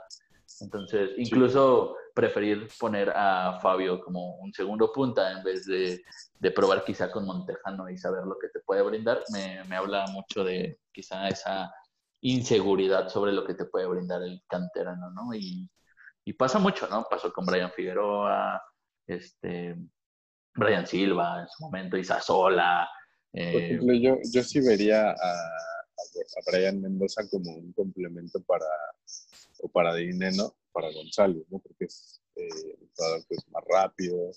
Entonces, 0.62 1.12
incluso 1.18 1.96
preferir 2.14 2.70
poner 2.80 3.12
a 3.14 3.60
Fabio 3.62 4.02
como 4.02 4.38
un 4.38 4.54
segundo 4.54 4.92
punta 4.92 5.32
en 5.32 5.44
vez 5.44 5.66
de, 5.66 6.02
de, 6.40 6.52
probar 6.52 6.84
quizá 6.86 7.12
con 7.12 7.26
Montejano 7.26 7.90
y 7.90 7.98
saber 7.98 8.24
lo 8.24 8.38
que 8.40 8.48
te 8.50 8.62
puede 8.62 8.82
brindar, 8.84 9.22
me, 9.34 9.64
me, 9.66 9.76
habla 9.76 10.06
mucho 10.08 10.44
de 10.44 10.80
quizá 10.94 11.28
esa 11.28 11.74
inseguridad 12.22 13.10
sobre 13.10 13.34
lo 13.34 13.46
que 13.46 13.54
te 13.54 13.66
puede 13.66 13.88
brindar 13.88 14.22
el 14.24 14.42
canterano, 14.48 15.12
¿no? 15.12 15.34
Y, 15.34 15.70
y 16.24 16.34
pasa 16.34 16.58
mucho, 16.58 16.88
¿no? 16.88 17.06
Pasó 17.10 17.34
con 17.34 17.46
Brian 17.46 17.72
Figueroa, 17.72 18.62
este, 19.06 19.76
Brian 20.56 20.88
Silva 20.88 21.42
en 21.42 21.48
su 21.50 21.64
momento, 21.64 21.98
Isasola. 21.98 22.90
Eh... 23.34 23.52
Por 23.52 23.62
ejemplo, 23.62 23.94
yo, 23.94 24.18
yo 24.32 24.42
sí 24.42 24.62
vería 24.66 25.12
a, 25.12 25.14
a 25.14 26.52
Brian 26.52 26.82
Mendoza 26.82 27.28
como 27.30 27.52
un 27.58 27.74
complemento 27.74 28.42
para 28.44 28.66
o 29.60 29.70
para 29.70 29.96
Dineno, 29.96 30.56
para 30.72 30.92
Gonzalo, 30.92 31.46
¿no? 31.50 31.60
Porque 31.60 31.86
es 31.86 32.22
eh, 32.36 32.78
un 32.80 32.90
jugador 32.96 33.26
que 33.28 33.36
es 33.36 33.50
más 33.50 33.64
rápido, 33.68 34.32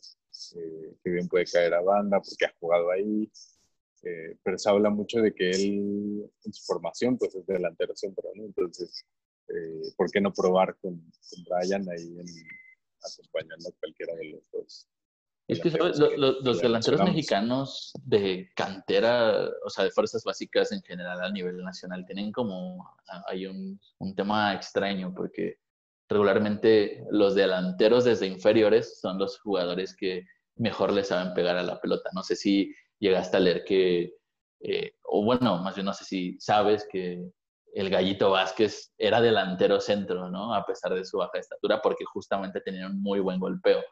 eh, 0.57 0.97
que 1.03 1.11
bien 1.11 1.29
puede 1.29 1.47
caer 1.47 1.75
a 1.75 1.81
banda 1.81 2.21
porque 2.21 2.47
ha 2.47 2.55
jugado 2.59 2.91
ahí. 2.91 3.31
Eh, 4.03 4.37
pero 4.45 4.57
se 4.59 4.71
habla 4.71 4.91
mucho 4.91 5.21
de 5.21 5.35
que 5.35 5.51
él 5.51 6.31
en 6.45 6.53
su 6.53 6.65
formación 6.65 7.19
pues 7.19 7.35
es 7.35 7.45
delantero 7.47 7.97
centro, 7.97 8.31
¿no? 8.35 8.45
Entonces, 8.45 9.05
eh, 9.49 9.93
¿por 9.97 10.11
qué 10.11 10.21
no 10.21 10.33
probar 10.33 10.77
con, 10.77 11.01
con 11.01 11.45
Brian 11.45 11.89
ahí 11.91 12.17
en, 12.19 12.27
acompañando 13.03 13.69
a 13.69 13.73
cualquiera 13.81 14.15
de 14.15 14.25
los 14.27 14.51
dos? 14.53 14.89
Es 15.49 15.61
que 15.61 15.71
¿sabes? 15.71 15.99
Los, 15.99 16.17
los, 16.19 16.37
los 16.45 16.61
delanteros 16.61 17.03
mexicanos 17.03 17.93
de 18.05 18.51
cantera, 18.55 19.49
o 19.65 19.71
sea, 19.71 19.85
de 19.85 19.91
fuerzas 19.91 20.23
básicas 20.23 20.73
en 20.73 20.83
general 20.83 21.23
a 21.23 21.31
nivel 21.31 21.57
nacional, 21.65 22.05
tienen 22.05 22.31
como, 22.33 22.87
hay 23.27 23.47
un, 23.47 23.81
un 23.99 24.15
tema 24.15 24.55
extraño 24.55 25.15
porque 25.17 25.57
regularmente 26.09 27.05
los 27.11 27.35
delanteros 27.35 28.05
desde 28.05 28.27
inferiores 28.27 29.01
son 29.01 29.19
los 29.19 29.39
jugadores 29.41 29.97
que 29.97 30.27
mejor 30.57 30.93
le 30.93 31.05
saben 31.05 31.35
pegar 31.35 31.57
a 31.57 31.63
la 31.63 31.81
pelota. 31.81 32.11
No 32.13 32.23
sé 32.23 32.37
si 32.37 32.75
llegaste 32.99 33.37
a 33.37 33.41
leer 33.41 33.65
que, 33.65 34.15
eh, 34.61 34.93
o 35.05 35.25
bueno, 35.25 35.63
más 35.63 35.75
bien 35.75 35.87
no 35.87 35.95
sé 35.95 36.05
si 36.05 36.39
sabes 36.41 36.87
que 36.91 37.31
el 37.75 37.91
Gallito 37.91 38.31
Vázquez 38.31 38.93
era 38.99 39.21
delantero 39.21 39.81
centro, 39.81 40.31
¿no? 40.31 40.55
A 40.55 40.65
pesar 40.65 40.95
de 40.95 41.05
su 41.05 41.19
baja 41.19 41.39
estatura, 41.39 41.81
porque 41.83 42.05
justamente 42.05 42.61
tenía 42.61 42.87
un 42.87 43.01
muy 43.01 43.21
buen 43.21 43.39
golpeo. 43.39 43.83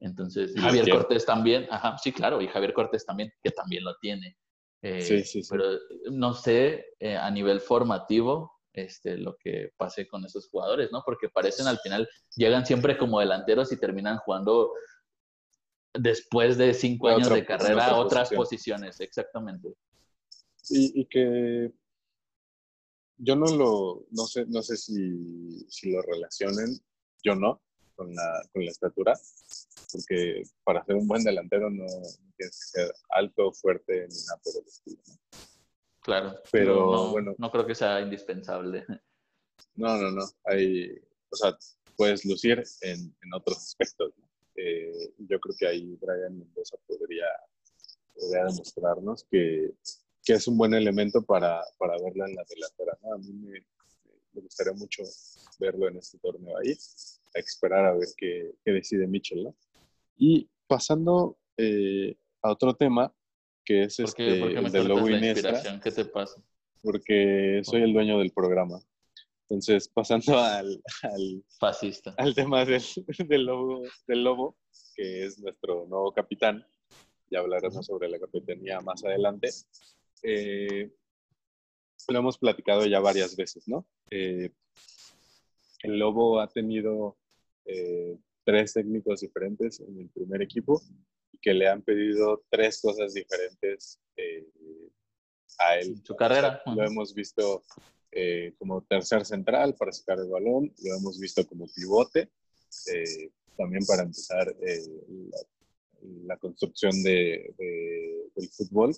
Entonces, 0.00 0.54
Javier 0.58 0.88
Cortés 0.88 1.26
también, 1.26 1.66
ajá, 1.70 1.98
sí, 1.98 2.12
claro, 2.12 2.40
y 2.40 2.48
Javier 2.48 2.72
Cortés 2.72 3.04
también, 3.04 3.32
que 3.42 3.50
también 3.50 3.84
lo 3.84 3.96
tiene. 3.98 4.36
Eh, 4.82 5.02
sí, 5.02 5.24
sí, 5.24 5.42
sí. 5.42 5.48
Pero 5.50 5.78
no 6.10 6.32
sé 6.32 6.94
eh, 6.98 7.16
a 7.16 7.30
nivel 7.30 7.60
formativo 7.60 8.60
este, 8.72 9.18
lo 9.18 9.36
que 9.36 9.72
pase 9.76 10.08
con 10.08 10.24
esos 10.24 10.48
jugadores, 10.48 10.90
¿no? 10.90 11.02
Porque 11.04 11.28
parecen 11.28 11.66
al 11.66 11.78
final, 11.80 12.08
llegan 12.36 12.64
siempre 12.64 12.96
como 12.96 13.20
delanteros 13.20 13.72
y 13.72 13.76
terminan 13.76 14.18
jugando 14.18 14.72
después 15.92 16.56
de 16.56 16.72
cinco 16.72 17.08
años 17.08 17.28
de 17.28 17.44
carrera 17.44 17.88
a 17.88 17.96
otras 17.96 18.30
posiciones, 18.30 19.00
exactamente. 19.00 19.74
Y, 20.68 21.00
y, 21.00 21.04
que 21.06 21.72
yo 23.16 23.34
no 23.34 23.46
lo, 23.46 24.06
no 24.12 24.24
sé, 24.26 24.46
no 24.46 24.62
sé 24.62 24.76
si, 24.76 25.68
si 25.68 25.90
lo 25.90 26.00
relacionen, 26.00 26.78
yo 27.24 27.34
no, 27.34 27.60
con 28.00 28.14
la, 28.14 28.42
con 28.50 28.64
la 28.64 28.70
estatura, 28.70 29.12
porque 29.92 30.42
para 30.64 30.82
ser 30.86 30.96
un 30.96 31.06
buen 31.06 31.22
delantero 31.22 31.68
no, 31.68 31.84
tienes 32.34 32.72
que 32.72 32.80
ser 32.80 32.94
alto, 33.10 33.52
fuerte, 33.52 34.08
ni 34.08 34.24
nada 34.26 34.40
por 34.42 34.54
el 34.56 34.66
estilo. 34.66 35.02
Claro, 36.00 36.40
pero 36.50 36.76
no, 36.76 37.10
bueno, 37.10 37.34
no 37.36 37.50
creo 37.50 37.66
que 37.66 37.74
sea 37.74 38.00
indispensable. 38.00 38.86
No, 39.74 39.98
no, 39.98 40.10
no. 40.10 40.24
Hay, 40.44 40.98
o 41.30 41.36
sea, 41.36 41.58
puedes 41.94 42.24
lucir 42.24 42.62
en, 42.80 42.98
en 43.00 43.34
otros 43.34 43.58
aspectos. 43.58 44.14
Eh, 44.56 45.12
yo 45.18 45.38
creo 45.38 45.54
que 45.58 45.66
ahí 45.66 45.98
Brian 46.00 46.38
Mendoza 46.38 46.78
podría, 46.86 47.26
podría 48.14 48.44
demostrarnos 48.46 49.24
que, 49.30 49.74
que, 50.24 50.32
es 50.32 50.48
un 50.48 50.56
buen 50.56 50.72
elemento 50.72 51.22
para, 51.22 51.62
para 51.76 51.98
verla 52.02 52.26
en 52.26 52.34
la 52.34 52.44
delantera. 52.48 52.98
A 53.14 53.18
mí 53.18 53.32
me, 53.34 53.64
me, 54.32 54.40
gustaría 54.40 54.72
mucho 54.72 55.02
verlo 55.58 55.88
en 55.88 55.98
este 55.98 56.18
torneo 56.18 56.56
ahí, 56.56 56.74
a 57.34 57.38
esperar 57.38 57.84
a 57.86 57.92
ver 57.92 58.08
qué, 58.16 58.52
qué 58.64 58.72
decide 58.72 59.06
Mitchell. 59.06 59.44
¿no? 59.44 59.56
Y 60.16 60.48
pasando 60.66 61.38
eh, 61.56 62.16
a 62.42 62.50
otro 62.50 62.74
tema, 62.74 63.12
que 63.64 63.84
es 63.84 64.00
este, 64.00 64.42
el 64.42 64.70
de 64.70 64.84
Lobo 64.84 65.08
Iniesta. 65.08 65.80
¿Qué 65.82 65.90
te 65.90 66.04
pasa? 66.04 66.42
Porque 66.82 67.60
soy 67.62 67.82
el 67.82 67.92
dueño 67.92 68.18
del 68.18 68.32
programa. 68.32 68.80
Entonces, 69.48 69.88
pasando 69.88 70.38
al, 70.38 70.80
al, 71.02 71.44
Fascista. 71.58 72.14
al 72.16 72.34
tema 72.34 72.64
del, 72.64 72.82
del, 73.26 73.44
lobo, 73.44 73.82
del 74.06 74.24
Lobo, 74.24 74.56
que 74.94 75.24
es 75.24 75.38
nuestro 75.40 75.86
nuevo 75.88 76.12
capitán, 76.12 76.64
ya 77.30 77.40
hablaremos 77.40 77.84
sobre 77.84 78.08
la 78.08 78.18
capitanía 78.18 78.80
más 78.80 79.04
adelante. 79.04 79.50
Eh, 80.22 80.90
lo 82.08 82.18
hemos 82.18 82.38
platicado 82.38 82.86
ya 82.86 83.00
varias 83.00 83.36
veces, 83.36 83.66
¿no? 83.66 83.86
Eh, 84.10 84.50
el 85.82 85.98
Lobo 85.98 86.40
ha 86.40 86.48
tenido 86.48 87.16
eh, 87.70 88.18
tres 88.44 88.72
técnicos 88.72 89.20
diferentes 89.20 89.80
en 89.80 89.98
el 90.00 90.08
primer 90.08 90.42
equipo 90.42 90.82
y 91.32 91.38
que 91.38 91.54
le 91.54 91.68
han 91.68 91.82
pedido 91.82 92.42
tres 92.50 92.80
cosas 92.80 93.14
diferentes 93.14 94.00
eh, 94.16 94.46
a 95.58 95.76
él. 95.76 96.00
Su 96.04 96.16
carrera. 96.16 96.62
lo 96.66 96.84
hemos 96.84 97.14
visto 97.14 97.62
eh, 98.10 98.54
como 98.58 98.82
tercer 98.82 99.24
central 99.24 99.74
para 99.76 99.92
sacar 99.92 100.18
el 100.18 100.28
balón, 100.28 100.72
lo 100.82 100.96
hemos 100.96 101.18
visto 101.20 101.46
como 101.46 101.66
pivote, 101.68 102.30
eh, 102.92 103.30
también 103.56 103.84
para 103.86 104.02
empezar 104.02 104.52
la, 104.58 105.38
la, 106.24 106.36
construcción 106.38 107.02
de, 107.02 107.54
de, 107.58 108.30
del 108.34 108.48
fútbol 108.48 108.96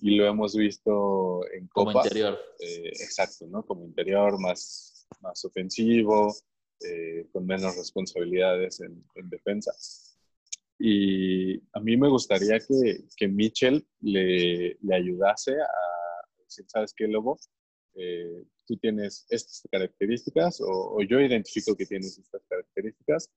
y 0.00 0.16
lo 0.16 0.26
hemos 0.26 0.56
visto 0.56 1.46
en 1.52 1.66
Copa. 1.68 1.92
Como 1.92 2.04
interior. 2.04 2.38
exacto, 2.60 3.46
¿no? 3.48 3.66
Como 3.66 3.84
interior, 3.84 4.38
más, 4.40 5.06
más 5.20 5.44
ofensivo, 5.44 6.32
eh, 6.80 7.26
con 7.32 7.46
menos 7.46 7.76
responsabilidades 7.76 8.80
en, 8.80 9.04
en, 9.14 9.30
defensa. 9.30 9.72
Y 10.78 11.58
a 11.72 11.80
mí 11.80 11.96
me 11.96 12.08
gustaría 12.08 12.58
que, 12.58 13.04
que 13.16 13.28
Mitchell 13.28 13.86
le, 14.00 14.76
le, 14.80 14.94
ayudase 14.94 15.52
a 15.52 16.42
decir, 16.42 16.64
¿sabes 16.68 16.92
qué, 16.96 17.06
Lobo? 17.06 17.38
Eh, 17.94 18.44
tú 18.66 18.76
tienes 18.76 19.24
estas 19.28 19.62
características 19.70 20.60
o, 20.60 20.96
o, 20.96 21.02
yo 21.02 21.20
identifico 21.20 21.76
que 21.76 21.86
tienes 21.86 22.18
estas 22.18 22.42
características, 22.48 23.30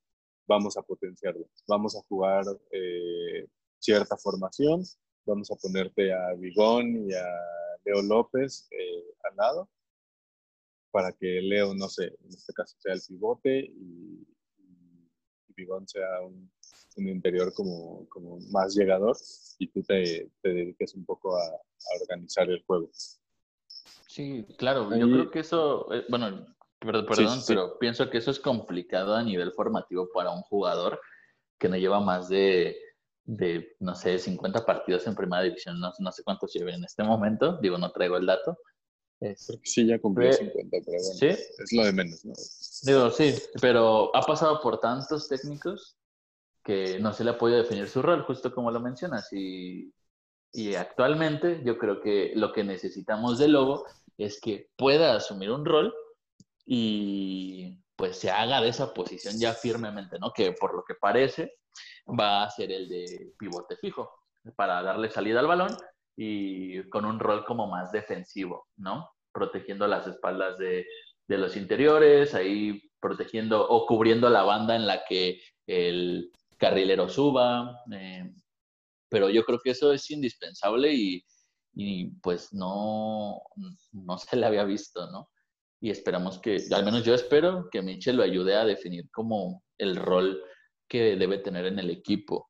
vamos 0.47 0.77
a 0.77 0.81
potenciarlas, 0.81 1.47
vamos 1.67 1.95
a 1.95 2.01
jugar 2.07 2.43
eh, 2.71 3.47
cierta 3.79 4.17
formación, 4.17 4.83
vamos 5.25 5.51
a 5.51 5.55
ponerte 5.55 6.11
a 6.11 6.33
Vigón 6.33 7.07
y 7.07 7.13
a 7.13 7.27
Leo 7.85 8.01
López 8.01 8.67
eh, 8.71 9.03
al 9.29 9.35
lado 9.35 9.69
para 10.97 11.11
que 11.11 11.39
Leo, 11.43 11.75
no 11.75 11.87
sé, 11.89 12.05
en 12.05 12.29
este 12.29 12.51
caso 12.53 12.75
sea 12.79 12.95
el 12.95 13.01
pivote 13.07 13.59
y, 13.59 14.27
y 15.47 15.53
Bigón 15.55 15.87
sea 15.87 16.07
un, 16.25 16.51
un, 16.95 17.07
interior 17.07 17.53
como, 17.53 18.09
como 18.09 18.39
más 18.49 18.73
llegador 18.73 19.15
y 19.59 19.67
tú 19.67 19.83
te, 19.83 20.31
te 20.41 20.49
dediques 20.49 20.95
un 20.95 21.05
poco 21.05 21.37
a, 21.37 21.43
a, 21.43 22.01
organizar 22.01 22.49
el 22.49 22.63
juego. 22.63 22.89
Sí, 24.07 24.43
claro, 24.57 24.89
yo 24.97 25.05
creo 25.07 25.29
que 25.29 25.41
eso, 25.41 25.93
eh, 25.93 26.03
bueno, 26.09 26.47
perdón, 26.79 27.05
sí, 27.15 27.27
sí. 27.27 27.43
pero 27.49 27.77
pienso 27.77 28.09
que 28.09 28.17
eso 28.17 28.31
es 28.31 28.39
complicado 28.39 29.13
a 29.13 29.21
nivel 29.21 29.51
formativo 29.51 30.09
para 30.11 30.31
un 30.31 30.41
jugador 30.41 30.99
que 31.59 31.69
no 31.69 31.77
lleva 31.77 31.99
más 31.99 32.27
de, 32.27 32.75
de 33.23 33.75
no 33.81 33.93
sé, 33.93 34.17
50 34.17 34.65
partidos 34.65 35.05
en 35.05 35.13
primera 35.13 35.43
división, 35.43 35.79
no, 35.79 35.91
no 35.99 36.11
sé 36.11 36.23
cuántos 36.23 36.51
lleve 36.55 36.73
en 36.73 36.83
este 36.83 37.03
momento, 37.03 37.59
digo, 37.61 37.77
no 37.77 37.91
traigo 37.91 38.17
el 38.17 38.25
dato, 38.25 38.57
es, 39.19 39.59
sí, 39.63 39.87
ya 39.87 39.99
cumplió 39.99 40.31
50, 40.31 40.77
pero 40.85 40.97
bueno, 41.01 41.19
¿sí? 41.19 41.27
es 41.27 41.73
lo 41.73 41.85
de 41.85 41.93
menos, 41.93 42.23
¿no? 42.23 42.33
Digo, 42.83 43.09
sí, 43.09 43.35
pero 43.59 44.15
ha 44.15 44.21
pasado 44.21 44.61
por 44.61 44.79
tantos 44.79 45.27
técnicos 45.27 45.97
que 46.63 46.99
no 46.99 47.13
se 47.13 47.23
le 47.23 47.31
ha 47.31 47.37
podido 47.37 47.57
definir 47.57 47.87
su 47.87 48.01
rol, 48.01 48.23
justo 48.23 48.53
como 48.53 48.71
lo 48.71 48.79
mencionas. 48.79 49.31
Y, 49.33 49.91
y 50.53 50.75
actualmente 50.75 51.61
yo 51.63 51.77
creo 51.77 52.01
que 52.01 52.33
lo 52.35 52.51
que 52.53 52.63
necesitamos 52.63 53.39
de 53.39 53.47
Lobo 53.47 53.85
es 54.17 54.39
que 54.39 54.69
pueda 54.75 55.15
asumir 55.15 55.51
un 55.51 55.65
rol 55.65 55.93
y 56.65 57.79
pues 57.95 58.17
se 58.17 58.29
haga 58.29 58.61
de 58.61 58.69
esa 58.69 58.93
posición 58.93 59.39
ya 59.39 59.53
firmemente, 59.53 60.19
¿no? 60.19 60.31
Que 60.31 60.51
por 60.51 60.75
lo 60.75 60.83
que 60.83 60.93
parece 60.93 61.53
va 62.07 62.43
a 62.43 62.49
ser 62.49 62.71
el 62.71 62.87
de 62.87 63.33
pivote 63.39 63.77
fijo 63.77 64.11
para 64.55 64.83
darle 64.83 65.09
salida 65.09 65.39
al 65.39 65.47
balón 65.47 65.75
y 66.17 66.83
con 66.89 67.05
un 67.05 67.19
rol 67.19 67.45
como 67.45 67.67
más 67.67 67.91
defensivo, 67.91 68.67
¿no? 68.75 69.09
Protegiendo 69.31 69.87
las 69.87 70.07
espaldas 70.07 70.57
de, 70.57 70.85
de 71.27 71.37
los 71.37 71.55
interiores, 71.55 72.33
ahí 72.33 72.81
protegiendo 72.99 73.65
o 73.69 73.85
cubriendo 73.85 74.29
la 74.29 74.43
banda 74.43 74.75
en 74.75 74.87
la 74.87 75.03
que 75.07 75.39
el 75.67 76.31
carrilero 76.57 77.07
suba. 77.07 77.83
Eh, 77.93 78.33
pero 79.09 79.29
yo 79.29 79.45
creo 79.45 79.59
que 79.59 79.69
eso 79.69 79.93
es 79.93 80.09
indispensable 80.09 80.91
y, 80.91 81.23
y, 81.75 82.09
pues 82.21 82.51
no, 82.51 83.39
no 83.93 84.17
se 84.17 84.35
le 84.35 84.45
había 84.45 84.65
visto, 84.65 85.09
¿no? 85.11 85.29
y 85.79 85.91
esperamos 85.91 86.39
que, 86.39 86.63
al 86.71 86.85
menos 86.85 87.03
yo 87.03 87.13
espero 87.13 87.69
que 87.69 87.81
Michel 87.81 88.17
lo 88.17 88.23
ayude 88.23 88.55
a 88.55 88.65
definir 88.65 89.09
como 89.11 89.63
el 89.77 89.95
rol 89.95 90.41
que 90.87 91.15
debe 91.15 91.37
tener 91.37 91.65
en 91.65 91.79
el 91.79 91.89
equipo. 91.89 92.49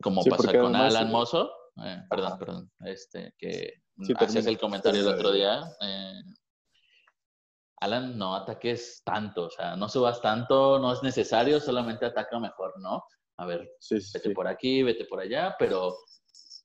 Como 0.00 0.22
pasa 0.24 0.56
con 0.58 0.76
Alan 0.76 1.10
Mozo, 1.10 1.50
eh, 1.84 2.02
perdón, 2.08 2.38
perdón, 2.38 2.72
este, 2.80 3.34
que 3.38 3.82
hacías 4.18 4.46
el 4.46 4.58
comentario 4.58 5.02
el 5.02 5.14
otro 5.14 5.32
día. 5.32 5.62
Eh, 5.80 6.22
Alan, 7.80 8.16
no 8.16 8.34
ataques 8.34 9.02
tanto, 9.04 9.44
o 9.44 9.50
sea, 9.50 9.76
no 9.76 9.88
subas 9.88 10.20
tanto, 10.22 10.78
no 10.78 10.92
es 10.92 11.02
necesario, 11.02 11.60
solamente 11.60 12.06
ataca 12.06 12.38
mejor, 12.38 12.72
¿no? 12.80 13.04
A 13.38 13.44
ver, 13.44 13.70
vete 13.90 14.30
por 14.30 14.48
aquí, 14.48 14.82
vete 14.82 15.04
por 15.04 15.20
allá, 15.20 15.54
pero 15.58 15.94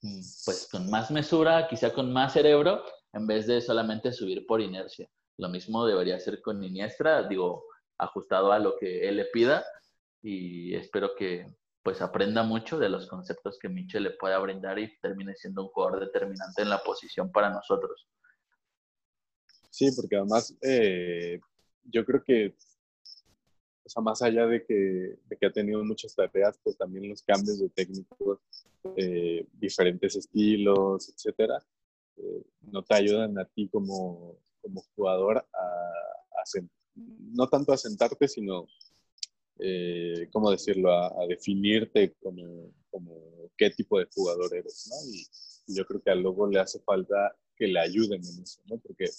mm, 0.02 0.22
pues 0.46 0.70
con 0.72 0.90
más 0.90 1.12
mesura, 1.12 1.68
quizá 1.68 1.92
con 1.92 2.14
más 2.14 2.32
cerebro, 2.34 2.84
en 3.12 3.28
vez 3.28 3.46
de 3.48 3.60
solamente 3.62 4.14
subir 4.14 4.46
por 4.46 4.62
inercia. 4.62 5.10
Lo 5.38 5.50
mismo 5.50 5.86
debería 5.86 6.20
ser 6.20 6.42
con 6.42 6.64
Iniestra, 6.64 7.24
digo, 7.24 7.66
ajustado 7.98 8.52
a 8.52 8.60
lo 8.60 8.78
que 8.78 9.08
él 9.08 9.18
le 9.18 9.26
pida 9.26 9.66
y 10.22 10.76
espero 10.76 11.12
que 11.16 11.46
pues 11.84 12.02
aprenda 12.02 12.44
mucho 12.44 12.78
de 12.78 12.90
los 12.90 13.08
conceptos 13.08 13.58
que 13.60 13.70
Michel 13.70 14.04
le 14.04 14.12
pueda 14.12 14.38
brindar 14.40 14.78
y 14.78 15.00
termine 15.00 15.36
siendo 15.36 15.64
un 15.64 15.70
jugador 15.70 16.00
determinante 16.00 16.62
en 16.62 16.70
la 16.70 16.84
posición 16.84 17.32
para 17.32 17.50
nosotros. 17.50 18.08
Sí, 19.70 19.90
porque 19.96 20.18
además 20.18 20.56
eh, 20.62 21.40
yo 21.86 22.06
creo 22.06 22.24
que, 22.24 22.56
o 23.86 23.90
sea, 23.90 24.04
más 24.04 24.22
allá 24.22 24.46
de 24.46 24.64
que, 24.64 25.18
que, 25.40 25.46
ha 25.46 25.52
tenido 25.52 25.84
muchas 25.84 26.14
tareas, 26.14 26.60
pues 26.64 26.78
también 26.78 27.10
los 27.10 27.24
cambios 27.24 27.60
de 27.60 27.70
técnicos, 27.70 28.40
eh, 28.96 29.48
diferentes 29.54 30.16
estilos, 30.16 31.10
etcétera, 31.10 31.64
eh, 32.18 32.44
no 32.62 32.84
te 32.84 32.96
ayudan 32.96 33.40
a 33.40 33.46
ti 33.46 33.70
como, 33.70 34.38
como 34.62 34.84
jugador 34.96 35.38
a, 35.38 35.44
a, 35.44 36.62
no 36.96 37.48
tanto 37.48 37.74
a 37.74 37.78
sentarte, 37.78 38.28
sino 38.28 38.68
eh, 39.64 40.28
¿cómo 40.32 40.50
decirlo?, 40.50 40.92
a, 40.92 41.26
definirte 41.28 42.16
como, 42.20 42.74
qué 43.56 43.70
tipo 43.70 44.00
de 44.00 44.08
jugador 44.12 44.56
eres, 44.56 44.90
¿no? 44.90 44.96
Y, 45.14 45.28
yo 45.74 45.86
creo 45.86 46.02
que 46.02 46.10
al 46.10 46.22
Lobo 46.22 46.48
le 46.48 46.60
hace 46.60 46.80
falta 46.80 47.34
que 47.56 47.68
le 47.68 47.80
ayuden 47.80 48.22
en 48.26 48.44
eso, 48.44 48.60
¿no? 48.66 48.78
Porque 48.80 49.06
eh, 49.06 49.10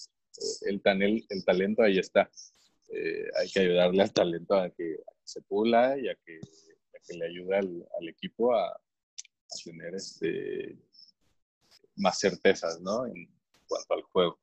el, 0.63 0.83
el, 1.29 1.45
talento 1.45 1.83
ahí 1.83 1.99
está. 1.99 2.29
Eh, 2.89 3.25
hay 3.39 3.49
que 3.49 3.61
ayudarle 3.61 4.03
al 4.03 4.13
talento 4.13 4.55
a 4.55 4.69
que, 4.69 4.99
se 5.25 5.41
pula 5.43 5.97
y 5.99 6.09
a 6.09 6.17
que, 6.27 6.41
le 7.17 7.27
ayude 7.27 7.57
al, 7.57 7.89
al 7.99 8.09
equipo 8.09 8.55
a, 8.55 8.67
a, 8.69 8.81
tener 9.65 9.95
este, 9.95 10.77
más 11.97 12.19
certezas, 12.19 12.81
¿no? 12.81 13.07
En 13.07 13.29
cuanto 13.67 13.95
al 13.95 14.03
juego 14.03 14.39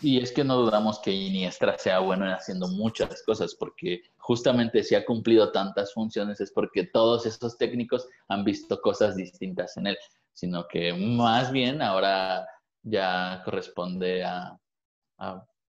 y 0.00 0.18
es 0.18 0.32
que 0.32 0.44
no 0.44 0.56
dudamos 0.56 1.00
que 1.00 1.10
Iniestra 1.10 1.76
sea 1.78 1.98
bueno 1.98 2.24
en 2.24 2.32
haciendo 2.32 2.68
muchas 2.68 3.22
cosas, 3.24 3.54
porque 3.54 4.02
justamente 4.16 4.82
si 4.82 4.94
ha 4.94 5.04
cumplido 5.04 5.52
tantas 5.52 5.92
funciones 5.92 6.40
es 6.40 6.50
porque 6.52 6.84
todos 6.84 7.26
esos 7.26 7.58
técnicos 7.58 8.08
han 8.28 8.44
visto 8.44 8.80
cosas 8.80 9.16
distintas 9.16 9.76
en 9.76 9.88
él, 9.88 9.98
sino 10.32 10.66
que 10.66 10.92
más 10.94 11.52
bien 11.52 11.82
ahora 11.82 12.46
ya 12.82 13.42
corresponde 13.44 14.24
a, 14.24 14.58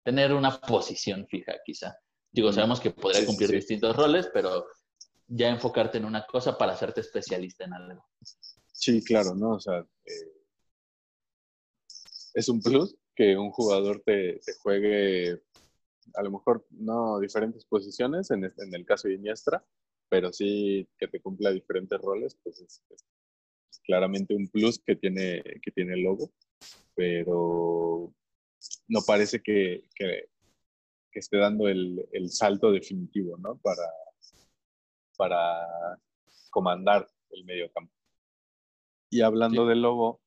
tener 0.04 0.34
una 0.34 0.60
posición 0.62 1.28
fija, 1.28 1.54
quizá. 1.66 1.96
Digo, 2.32 2.54
sabemos 2.54 2.80
que 2.80 2.92
podría 2.92 3.26
cumplir 3.26 3.52
distintos 3.52 3.96
roles, 3.96 4.30
pero 4.34 4.66
ya 5.28 5.50
enfocarte 5.50 5.98
en 5.98 6.06
una 6.06 6.26
cosa 6.26 6.58
para 6.58 6.74
hacerte 6.74 7.02
especialista 7.02 7.66
en 7.66 7.74
algo. 7.74 8.06
Sí, 8.72 9.04
claro, 9.04 9.36
¿no? 9.36 9.56
O 9.56 9.60
sea, 9.60 9.80
eh, 9.80 10.32
es 12.34 12.48
un 12.48 12.62
plus 12.62 12.96
que 13.16 13.38
un 13.38 13.52
jugador 13.52 14.02
te, 14.06 14.40
juegue 14.62 15.42
a 16.16 16.24
lo 16.24 16.32
mejor 16.32 16.66
no 16.72 17.20
diferentes 17.20 17.66
posiciones, 17.66 18.32
en, 18.32 18.46
en, 18.46 18.76
el 18.76 18.86
caso 18.86 19.08
de 19.08 19.16
Iniestra, 19.16 19.64
pero 20.10 20.34
sí 20.34 20.88
que 20.98 21.08
te 21.08 21.22
cumpla 21.22 21.52
diferentes 21.52 22.00
roles, 22.02 22.38
pues 22.44 22.60
es, 22.60 22.84
claramente 23.84 24.36
un 24.36 24.48
plus 24.48 24.80
que 24.80 24.96
tiene, 24.96 25.42
que 25.62 25.72
tiene 25.72 25.94
el 25.94 26.02
logo, 26.02 26.32
pero 26.96 28.14
no 28.88 29.00
parece 29.06 29.42
que, 29.42 29.84
que, 29.96 30.30
esté 31.14 31.38
dando 31.38 31.68
el, 31.68 32.08
el, 32.12 32.30
salto 32.30 32.72
definitivo, 32.72 33.38
¿no? 33.38 33.58
Para, 33.58 33.84
para 35.18 36.00
comandar 36.50 37.08
el 37.32 37.44
medio 37.44 37.72
campo. 37.72 37.94
Y 39.10 39.22
hablando 39.22 39.66
del 39.66 39.82
logo, 39.82 40.21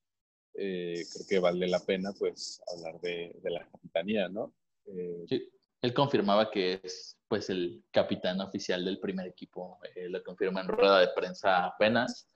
eh, 0.54 1.04
creo 1.12 1.26
que 1.28 1.38
vale 1.38 1.66
la 1.66 1.80
pena 1.80 2.12
pues 2.18 2.62
hablar 2.72 3.00
de, 3.00 3.34
la 3.44 3.66
capitanía, 3.68 4.28
¿no? 4.28 4.54
Eh, 4.86 5.24
sí, 5.28 5.50
él 5.82 5.92
confirmaba 5.92 6.50
que 6.50 6.80
es 6.82 7.18
pues 7.28 7.50
el 7.50 7.84
capitán 7.90 8.40
oficial 8.40 8.84
del 8.84 9.00
primer 9.00 9.26
equipo, 9.26 9.78
eh, 9.94 10.08
lo 10.08 10.22
confirma 10.22 10.60
en 10.60 10.68
rueda 10.68 11.00
de 11.00 11.08
prensa 11.08 11.66
apenas. 11.66 12.28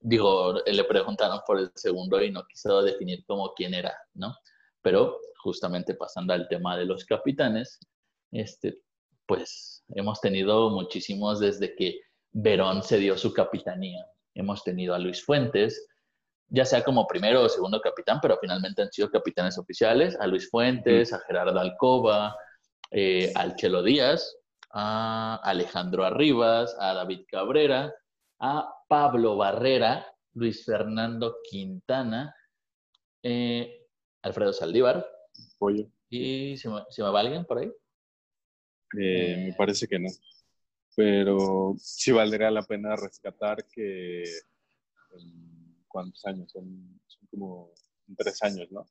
Digo, 0.00 0.54
le 0.66 0.84
preguntaron 0.84 1.40
por 1.46 1.58
el 1.58 1.70
segundo 1.74 2.22
y 2.22 2.30
no 2.30 2.46
quiso 2.46 2.82
definir 2.82 3.24
como 3.26 3.54
quién 3.54 3.74
era, 3.74 3.96
¿no? 4.14 4.36
Pero 4.82 5.18
justamente 5.38 5.94
pasando 5.94 6.34
al 6.34 6.46
tema 6.48 6.76
de 6.76 6.84
los 6.84 7.04
capitanes, 7.04 7.78
este, 8.30 8.82
pues 9.26 9.84
hemos 9.94 10.20
tenido 10.20 10.70
muchísimos 10.70 11.40
desde 11.40 11.74
que 11.74 12.00
Verón 12.32 12.82
se 12.82 12.98
dio 12.98 13.16
su 13.16 13.32
capitanía. 13.32 14.04
Hemos 14.34 14.62
tenido 14.64 14.94
a 14.94 14.98
Luis 14.98 15.24
Fuentes, 15.24 15.86
ya 16.54 16.64
sea 16.64 16.84
como 16.84 17.06
primero 17.06 17.42
o 17.42 17.48
segundo 17.48 17.80
capitán, 17.80 18.20
pero 18.22 18.38
finalmente 18.40 18.82
han 18.82 18.92
sido 18.92 19.10
capitanes 19.10 19.58
oficiales, 19.58 20.16
a 20.20 20.26
Luis 20.28 20.48
Fuentes, 20.48 21.12
a 21.12 21.18
Gerardo 21.26 21.58
Alcoba, 21.58 22.36
eh, 22.92 23.32
al 23.34 23.56
Chelo 23.56 23.82
Díaz, 23.82 24.36
a 24.70 25.40
Alejandro 25.42 26.04
Arribas, 26.04 26.76
a 26.78 26.94
David 26.94 27.22
Cabrera, 27.28 27.92
a 28.38 28.72
Pablo 28.86 29.36
Barrera, 29.36 30.06
Luis 30.34 30.64
Fernando 30.64 31.38
Quintana, 31.42 32.32
eh, 33.22 33.86
Alfredo 34.22 34.52
Saldívar. 34.52 35.04
Pollo. 35.58 35.88
¿Y 36.08 36.56
se 36.56 36.68
me, 36.68 37.10
va 37.10 37.20
alguien 37.20 37.44
por 37.44 37.58
ahí? 37.58 37.72
Eh, 38.96 39.46
me 39.48 39.52
parece 39.54 39.88
que 39.88 39.98
no. 39.98 40.08
Pero 40.94 41.74
sí 41.78 42.12
valdría 42.12 42.52
la 42.52 42.62
pena 42.62 42.94
rescatar 42.94 43.66
que 43.66 44.22
cuántos 45.94 46.26
años, 46.26 46.50
son, 46.50 47.00
como 47.30 47.70
tres 48.16 48.42
años, 48.42 48.68
¿no? 48.72 48.84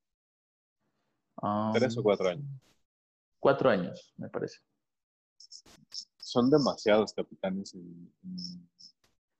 tres 1.73 1.97
o 1.97 2.01
cuatro 2.01 2.29
años. 2.29 2.45
Cuatro 3.39 3.69
años, 3.69 4.13
me 4.15 4.29
parece. 4.29 4.59
Son 6.17 6.49
demasiados 6.49 7.11
capitanes 7.13 7.73
en, 7.73 8.09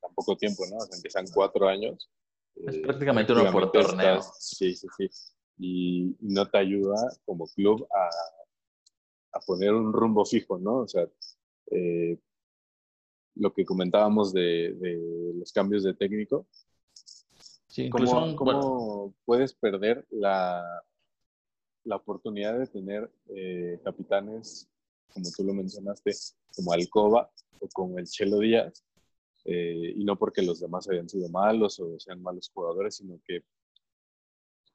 tan 0.02 0.14
poco 0.14 0.36
tiempo, 0.36 0.64
¿no? 0.70 0.76
O 0.76 0.82
sea, 0.82 0.98
empiezan 0.98 1.26
cuatro 1.34 1.70
años. 1.70 2.12
Es 2.54 2.80
prácticamente 2.80 3.32
uno 3.32 3.50
por 3.50 3.72
torneo. 3.72 4.22
sí, 4.38 4.76
sí, 4.76 4.88
sí. 4.98 5.10
Y 5.58 6.18
no 6.20 6.46
te 6.50 6.58
ayuda 6.58 6.96
como 7.24 7.48
club 7.48 7.88
a, 7.96 9.38
a 9.38 9.40
poner 9.40 9.74
un 9.74 9.94
rumbo 9.94 10.26
fijo, 10.26 10.60
¿no? 10.60 10.80
O 10.80 10.88
sea, 10.90 11.08
eh, 11.72 12.20
lo 13.36 13.54
que 13.54 13.64
comentábamos 13.64 14.34
de, 14.34 14.74
de, 14.74 15.34
los 15.36 15.54
cambios 15.54 15.84
de 15.84 15.94
técnico, 15.94 16.46
¿Cómo, 17.92 19.14
puedes 19.26 19.54
perder 19.54 20.06
la, 20.12 20.64
la, 21.84 21.96
oportunidad 21.96 22.60
de 22.60 22.68
tener 22.68 23.12
eh, 23.30 23.80
capitanes, 23.84 24.70
como 25.12 25.30
tú 25.36 25.44
lo 25.44 25.54
mencionaste, 25.54 26.12
como 26.56 26.74
Alcoba 26.74 27.32
o 27.60 27.68
como 27.70 27.98
el 27.98 28.06
Chelo 28.06 28.40
Díaz? 28.40 28.84
Eh, 29.46 29.94
y 29.96 30.04
no 30.06 30.18
porque 30.18 30.42
los 30.42 30.60
demás 30.60 30.88
hayan 30.90 31.10
sido 31.10 31.28
malos 31.30 31.80
o 31.80 32.00
sean 32.00 32.22
malos 32.22 32.50
jugadores, 32.54 32.96
sino 32.98 33.20
que 33.26 33.44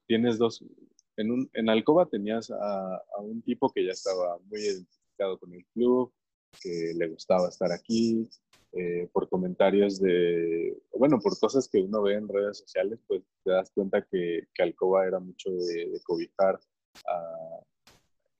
tienes 0.06 0.38
dos. 0.38 0.64
En, 1.16 1.30
un, 1.30 1.50
en 1.52 1.68
Alcoba 1.68 2.06
tenías 2.06 2.50
a, 2.50 2.96
a 2.96 3.20
un 3.20 3.42
tipo 3.42 3.70
que 3.70 3.84
ya 3.84 3.92
estaba 3.92 4.38
muy 4.46 4.60
identificado 4.60 5.38
con 5.38 5.52
el 5.54 5.64
club, 5.66 6.12
que 6.60 6.92
le 6.94 7.08
gustaba 7.08 7.48
estar 7.48 7.70
aquí, 7.72 8.28
eh, 8.72 9.08
por 9.12 9.28
comentarios 9.28 9.98
de, 9.98 10.76
bueno, 10.92 11.18
por 11.20 11.38
cosas 11.38 11.68
que 11.68 11.80
uno 11.80 12.02
ve 12.02 12.14
en 12.14 12.28
redes 12.28 12.58
sociales, 12.58 13.00
pues 13.06 13.22
te 13.42 13.50
das 13.50 13.70
cuenta 13.70 14.02
que, 14.02 14.48
que 14.54 14.62
Alcoba 14.62 15.06
era 15.06 15.18
mucho 15.18 15.50
de, 15.50 16.00
cobijar 16.04 16.58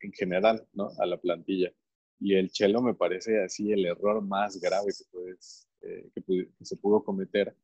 en 0.01 0.13
general, 0.13 0.67
¿no? 0.75 0.91
A 0.99 1.07
la 1.07 1.17
plantilla. 1.17 1.73
Y 2.21 2.35
el 2.35 2.51
Chelo 2.51 2.83
me 2.83 2.95
parece 2.95 3.43
así 3.43 3.73
el 3.73 3.87
error 3.87 4.21
más 4.23 4.61
grave 4.61 4.87
que, 4.87 5.05
puedes, 5.11 5.69
eh, 5.83 6.11
que, 6.15 6.49
se 6.63 6.77
pudo 6.77 7.03
cometer, 7.03 7.55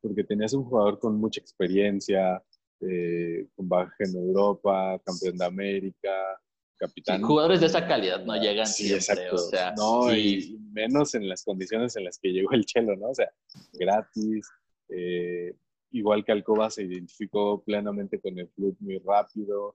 porque 0.00 0.24
tenías 0.24 0.52
un 0.52 0.64
jugador 0.64 0.98
con 0.98 1.18
mucha 1.18 1.40
experiencia, 1.40 2.42
eh, 2.80 3.48
con 3.56 3.68
baja 3.68 3.96
en 3.98 4.14
Europa, 4.16 5.00
campeón 5.04 5.36
de 5.36 5.44
América, 5.44 6.39
capitán. 6.80 7.22
jugadores 7.22 7.60
de 7.60 7.66
esa 7.66 7.86
calidad 7.86 8.24
no 8.24 8.34
llegan 8.36 8.66
siempre, 8.66 9.30
o 9.30 9.38
sea, 9.38 9.72
no, 9.76 10.12
y 10.14 10.58
menos 10.72 11.14
en 11.14 11.28
las 11.28 11.44
condiciones 11.44 11.94
en 11.96 12.04
las 12.04 12.18
que 12.18 12.32
llegó 12.32 12.52
el 12.52 12.64
Chelo, 12.64 12.96
¿no? 12.96 13.10
O 13.10 13.14
sea, 13.14 13.30
gratis, 13.74 14.48
eh, 14.88 15.54
igual 15.92 16.24
que 16.24 16.32
Alcoba 16.32 16.70
se 16.70 16.84
identificó 16.84 17.62
plenamente 17.62 18.18
con 18.20 18.38
el 18.38 18.48
club 18.48 18.76
muy 18.80 18.98
rápido, 18.98 19.74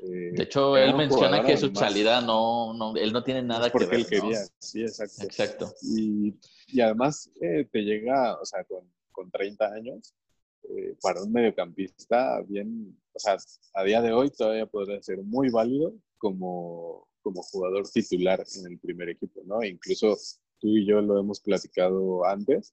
Eh, 0.00 0.32
de 0.34 0.42
hecho, 0.42 0.76
él 0.76 0.94
menciona 0.94 1.44
que 1.44 1.56
su 1.56 1.72
salida 1.74 2.20
no, 2.20 2.72
no, 2.74 2.96
él 2.96 3.12
no 3.12 3.22
tiene 3.22 3.42
nada 3.42 3.70
que 3.70 3.78
ver. 3.78 3.88
Porque 3.88 3.96
él 3.96 4.06
quería, 4.06 4.38
sí, 4.58 4.80
exacto. 4.82 5.22
Exacto. 5.24 5.74
Y, 5.82 6.34
y 6.68 6.80
además 6.80 7.30
eh, 7.40 7.68
te 7.70 7.80
llega, 7.82 8.34
o 8.40 8.44
sea, 8.44 8.64
con, 8.64 8.82
con 9.12 9.30
30 9.30 9.72
años, 9.72 10.14
eh, 10.68 10.96
para 11.00 11.22
un 11.22 11.30
mediocampista 11.30 12.40
bien, 12.48 12.98
o 13.12 13.18
sea, 13.18 13.36
a 13.74 13.84
día 13.84 14.00
de 14.00 14.12
hoy 14.12 14.30
todavía 14.30 14.66
podría 14.66 15.02
ser 15.02 15.18
muy 15.22 15.50
válido 15.50 15.92
como, 16.24 17.06
como 17.20 17.42
jugador 17.42 17.86
titular 17.86 18.42
en 18.56 18.72
el 18.72 18.78
primer 18.78 19.10
equipo, 19.10 19.42
¿no? 19.44 19.60
E 19.60 19.68
incluso 19.68 20.16
tú 20.58 20.68
y 20.68 20.86
yo 20.86 21.02
lo 21.02 21.20
hemos 21.20 21.38
platicado 21.38 22.24
antes, 22.24 22.72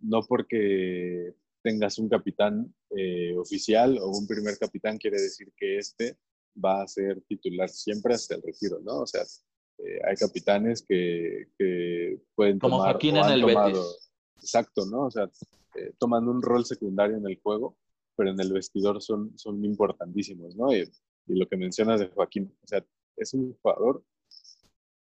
no 0.00 0.22
porque 0.22 1.34
tengas 1.62 2.00
un 2.00 2.08
capitán 2.08 2.74
eh, 2.96 3.32
oficial 3.36 3.96
o 4.00 4.08
un 4.08 4.26
primer 4.26 4.58
capitán 4.58 4.98
quiere 4.98 5.20
decir 5.20 5.52
que 5.56 5.78
este 5.78 6.16
va 6.56 6.82
a 6.82 6.88
ser 6.88 7.20
titular 7.28 7.68
siempre 7.68 8.14
hasta 8.14 8.34
el 8.34 8.42
retiro, 8.42 8.80
¿no? 8.80 9.02
O 9.02 9.06
sea, 9.06 9.22
eh, 9.22 10.00
hay 10.04 10.16
capitanes 10.16 10.82
que, 10.82 11.50
que 11.56 12.20
pueden 12.34 12.58
Como 12.58 12.78
tomar... 12.78 12.94
Joaquín 12.94 13.18
en 13.18 13.30
el 13.30 13.44
Betis. 13.44 14.10
Exacto, 14.40 14.84
¿no? 14.84 15.06
O 15.06 15.10
sea, 15.12 15.30
eh, 15.76 15.92
tomando 15.96 16.32
un 16.32 16.42
rol 16.42 16.64
secundario 16.64 17.18
en 17.18 17.26
el 17.28 17.38
juego, 17.40 17.76
pero 18.16 18.30
en 18.30 18.40
el 18.40 18.52
vestidor 18.52 19.00
son, 19.00 19.38
son 19.38 19.64
importantísimos, 19.64 20.56
¿no? 20.56 20.74
Y, 20.74 20.90
y 21.28 21.38
lo 21.38 21.46
que 21.46 21.56
mencionas 21.56 22.00
de 22.00 22.08
Joaquín, 22.08 22.54
o 22.62 22.66
sea, 22.66 22.84
es 23.16 23.34
un 23.34 23.56
jugador 23.60 24.02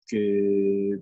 que 0.06 1.00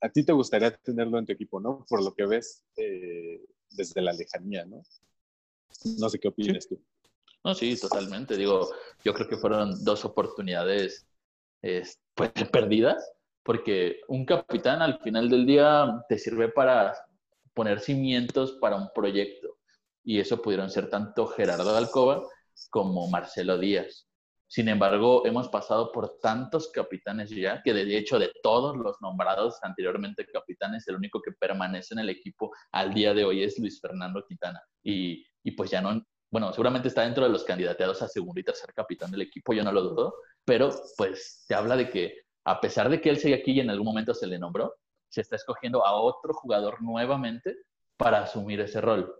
a 0.00 0.08
ti 0.08 0.24
te 0.24 0.32
gustaría 0.32 0.76
tenerlo 0.76 1.18
en 1.18 1.26
tu 1.26 1.32
equipo, 1.32 1.60
¿no? 1.60 1.84
Por 1.88 2.04
lo 2.04 2.14
que 2.14 2.26
ves 2.26 2.62
eh, 2.76 3.44
desde 3.70 4.02
la 4.02 4.12
lejanía, 4.12 4.64
¿no? 4.64 4.82
No 5.98 6.08
sé 6.08 6.18
qué 6.18 6.28
opinas 6.28 6.68
tú. 6.68 6.80
No, 7.44 7.54
sí, 7.54 7.78
totalmente. 7.78 8.36
Digo, 8.36 8.68
yo 9.04 9.14
creo 9.14 9.28
que 9.28 9.36
fueron 9.36 9.84
dos 9.84 10.04
oportunidades 10.04 11.06
pues, 12.14 12.34
perdidas, 12.52 13.12
porque 13.42 14.00
un 14.08 14.24
capitán 14.24 14.82
al 14.82 15.00
final 15.00 15.30
del 15.30 15.46
día 15.46 16.04
te 16.08 16.18
sirve 16.18 16.48
para 16.48 16.94
poner 17.54 17.80
cimientos 17.80 18.52
para 18.60 18.76
un 18.76 18.88
proyecto. 18.94 19.58
Y 20.04 20.20
eso 20.20 20.42
pudieron 20.42 20.70
ser 20.70 20.90
tanto 20.90 21.26
Gerardo 21.26 21.76
Alcoba 21.76 22.22
como 22.70 23.08
Marcelo 23.08 23.58
Díaz. 23.58 24.06
Sin 24.48 24.68
embargo, 24.68 25.26
hemos 25.26 25.48
pasado 25.48 25.90
por 25.90 26.18
tantos 26.20 26.70
capitanes 26.72 27.30
ya, 27.30 27.62
que 27.62 27.74
de 27.74 27.98
hecho 27.98 28.18
de 28.18 28.30
todos 28.42 28.76
los 28.76 28.96
nombrados 29.00 29.58
anteriormente 29.62 30.26
capitanes, 30.26 30.86
el 30.86 30.96
único 30.96 31.20
que 31.20 31.32
permanece 31.32 31.94
en 31.94 32.00
el 32.00 32.10
equipo 32.10 32.52
al 32.72 32.94
día 32.94 33.12
de 33.12 33.24
hoy 33.24 33.42
es 33.42 33.58
Luis 33.58 33.80
Fernando 33.80 34.24
Quintana. 34.26 34.62
Y, 34.84 35.26
y 35.42 35.50
pues 35.52 35.70
ya 35.70 35.80
no, 35.80 36.00
bueno, 36.30 36.52
seguramente 36.52 36.88
está 36.88 37.02
dentro 37.02 37.24
de 37.24 37.30
los 37.30 37.44
candidateados 37.44 38.02
a 38.02 38.08
segundo 38.08 38.40
y 38.40 38.44
tercer 38.44 38.72
capitán 38.72 39.10
del 39.10 39.22
equipo, 39.22 39.52
yo 39.52 39.64
no 39.64 39.72
lo 39.72 39.82
dudo, 39.82 40.14
pero 40.44 40.70
pues 40.96 41.44
te 41.48 41.54
habla 41.54 41.76
de 41.76 41.90
que 41.90 42.26
a 42.44 42.60
pesar 42.60 42.88
de 42.88 43.00
que 43.00 43.10
él 43.10 43.18
sigue 43.18 43.34
aquí 43.34 43.52
y 43.52 43.60
en 43.60 43.70
algún 43.70 43.86
momento 43.86 44.14
se 44.14 44.26
le 44.26 44.38
nombró, 44.38 44.76
se 45.08 45.20
está 45.20 45.36
escogiendo 45.36 45.84
a 45.84 46.00
otro 46.00 46.32
jugador 46.34 46.80
nuevamente 46.82 47.56
para 47.96 48.22
asumir 48.22 48.60
ese 48.60 48.80
rol. 48.80 49.12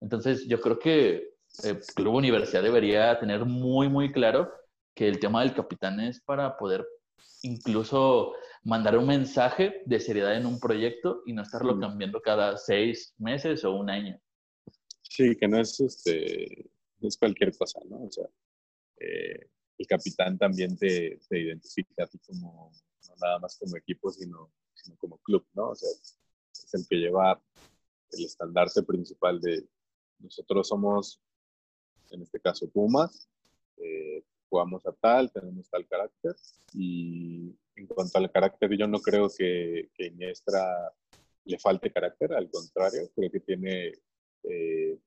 Entonces, 0.00 0.46
yo 0.48 0.60
creo 0.60 0.78
que 0.78 1.33
el 1.62 1.80
Club 1.94 2.14
Universidad 2.14 2.62
debería 2.62 3.18
tener 3.18 3.44
muy, 3.44 3.88
muy 3.88 4.12
claro 4.12 4.52
que 4.94 5.08
el 5.08 5.20
tema 5.20 5.42
del 5.42 5.54
capitán 5.54 6.00
es 6.00 6.20
para 6.20 6.56
poder 6.56 6.86
incluso 7.42 8.32
mandar 8.64 8.96
un 8.96 9.06
mensaje 9.06 9.82
de 9.84 10.00
seriedad 10.00 10.36
en 10.36 10.46
un 10.46 10.58
proyecto 10.58 11.22
y 11.26 11.32
no 11.32 11.42
estarlo 11.42 11.78
cambiando 11.78 12.20
cada 12.20 12.56
seis 12.56 13.14
meses 13.18 13.64
o 13.64 13.72
un 13.72 13.90
año. 13.90 14.18
Sí, 15.02 15.36
que 15.36 15.46
no 15.46 15.60
es, 15.60 15.78
este, 15.80 16.70
es 17.00 17.16
cualquier 17.18 17.56
cosa, 17.56 17.80
¿no? 17.88 18.04
O 18.04 18.10
sea, 18.10 18.26
eh, 18.98 19.48
el 19.78 19.86
capitán 19.86 20.38
también 20.38 20.76
te, 20.76 21.20
te, 21.28 21.40
identifica 21.40 22.04
a 22.04 22.06
ti 22.06 22.18
como, 22.26 22.72
no 23.08 23.14
nada 23.20 23.38
más 23.38 23.56
como 23.58 23.76
equipo, 23.76 24.10
sino, 24.10 24.50
sino 24.74 24.96
como 24.96 25.18
club, 25.18 25.46
¿no? 25.52 25.70
O 25.70 25.74
sea, 25.74 25.90
es 25.90 26.74
el 26.74 26.86
que 26.88 26.96
lleva 26.96 27.40
el 28.12 28.24
estandarte 28.24 28.82
principal 28.82 29.40
de 29.40 29.68
nosotros 30.18 30.68
somos 30.68 31.20
en 32.10 32.22
este 32.22 32.40
caso 32.40 32.68
Pumas, 32.70 33.28
eh, 33.78 34.22
jugamos 34.48 34.86
a 34.86 34.92
tal, 34.92 35.32
tenemos 35.32 35.68
tal 35.68 35.86
carácter 35.86 36.34
y 36.72 37.54
en 37.76 37.86
cuanto 37.86 38.18
al 38.18 38.30
carácter 38.30 38.76
yo 38.76 38.86
no 38.86 39.00
creo 39.00 39.28
que, 39.36 39.90
que 39.94 40.06
Iniestra 40.06 40.92
le 41.44 41.58
falte 41.58 41.92
carácter, 41.92 42.32
al 42.32 42.48
contrario, 42.50 43.10
creo 43.14 43.30
que 43.30 43.40
tiene 43.40 43.92
eh, 44.44 44.98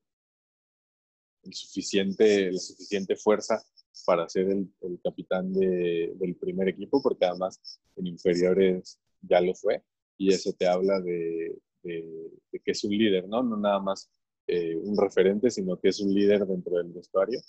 el 1.44 1.54
suficiente, 1.54 2.52
la 2.52 2.60
suficiente 2.60 3.16
fuerza 3.16 3.64
para 4.06 4.30
ser 4.30 4.50
el, 4.50 4.70
capitán 5.04 5.52
del 5.54 6.36
primer 6.40 6.68
equipo, 6.68 7.02
porque 7.02 7.26
además 7.26 7.80
en 7.96 8.08
inferiores 8.08 9.00
ya 9.22 9.42
lo 9.42 9.56
fue, 9.56 9.84
y 10.18 10.32
eso 10.32 10.54
te 10.54 10.68
habla 10.68 11.00
de, 11.02 11.58
de 11.84 12.60
que 12.64 12.72
es 12.72 12.84
un 12.84 12.92
líder, 12.92 13.28
¿no? 13.28 13.42
No 13.42 13.58
nada 13.58 13.80
más 13.80 14.10
eh, 14.48 14.76
un 14.76 14.98
referente, 14.98 15.52
sino 15.52 15.78
que 15.78 15.90
es 15.90 16.00
un 16.00 16.14
líder 16.14 16.46
dentro 16.46 16.78
del 16.78 16.94
vestuario, 16.94 17.42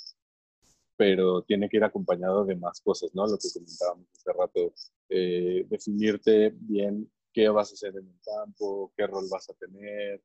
pero 0.96 1.42
tiene 1.42 1.68
que 1.68 1.76
ir 1.76 1.84
acompañado 1.84 2.44
de 2.44 2.56
más 2.56 2.80
cosas, 2.80 3.14
¿no? 3.14 3.24
Lo 3.26 3.38
que 3.38 3.48
comentábamos 3.52 4.08
hace 4.12 4.32
rato, 4.32 4.74
eh, 5.08 5.64
definirte 5.68 6.52
bien 6.58 7.08
qué 7.32 7.48
vas 7.48 7.70
a 7.70 7.74
hacer 7.74 7.90
en 7.90 8.08
el 8.08 8.18
campo, 8.24 8.92
qué 8.96 9.06
rol 9.06 9.26
vas 9.30 9.48
a 9.48 9.54
tener. 9.54 10.20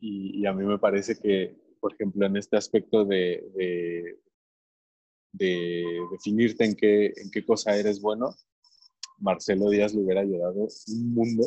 Y, 0.00 0.46
a 0.46 0.52
mí 0.52 0.64
me 0.64 0.78
parece 0.78 1.16
que, 1.16 1.56
por 1.80 1.92
ejemplo, 1.94 2.24
en 2.26 2.36
este 2.36 2.56
aspecto 2.56 3.04
de, 3.04 3.50
de, 3.54 4.18
de 5.32 5.84
definirte 6.12 6.64
en 6.64 6.74
qué, 6.76 7.06
en 7.06 7.30
qué 7.30 7.44
cosa 7.44 7.76
eres 7.76 8.00
bueno, 8.00 8.34
Marcelo 9.18 9.68
Díaz 9.68 9.94
le 9.94 10.02
hubiera 10.02 10.20
ayudado 10.22 10.68
un 10.88 11.12
mundo 11.12 11.44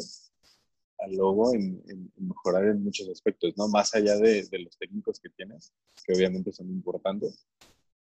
al 1.04 1.16
Lobo 1.16 1.54
en, 1.54 1.82
mejorar 2.18 2.66
en 2.66 2.84
muchos 2.84 3.08
aspectos, 3.10 3.54
¿no? 3.58 3.68
Más 3.68 3.94
allá 3.94 4.16
de, 4.18 4.48
los 4.64 4.78
técnicos 4.78 5.20
que 5.20 5.30
tienes, 5.30 5.74
que 6.06 6.14
obviamente 6.14 6.52
son 6.52 6.70
importantes, 6.70 7.46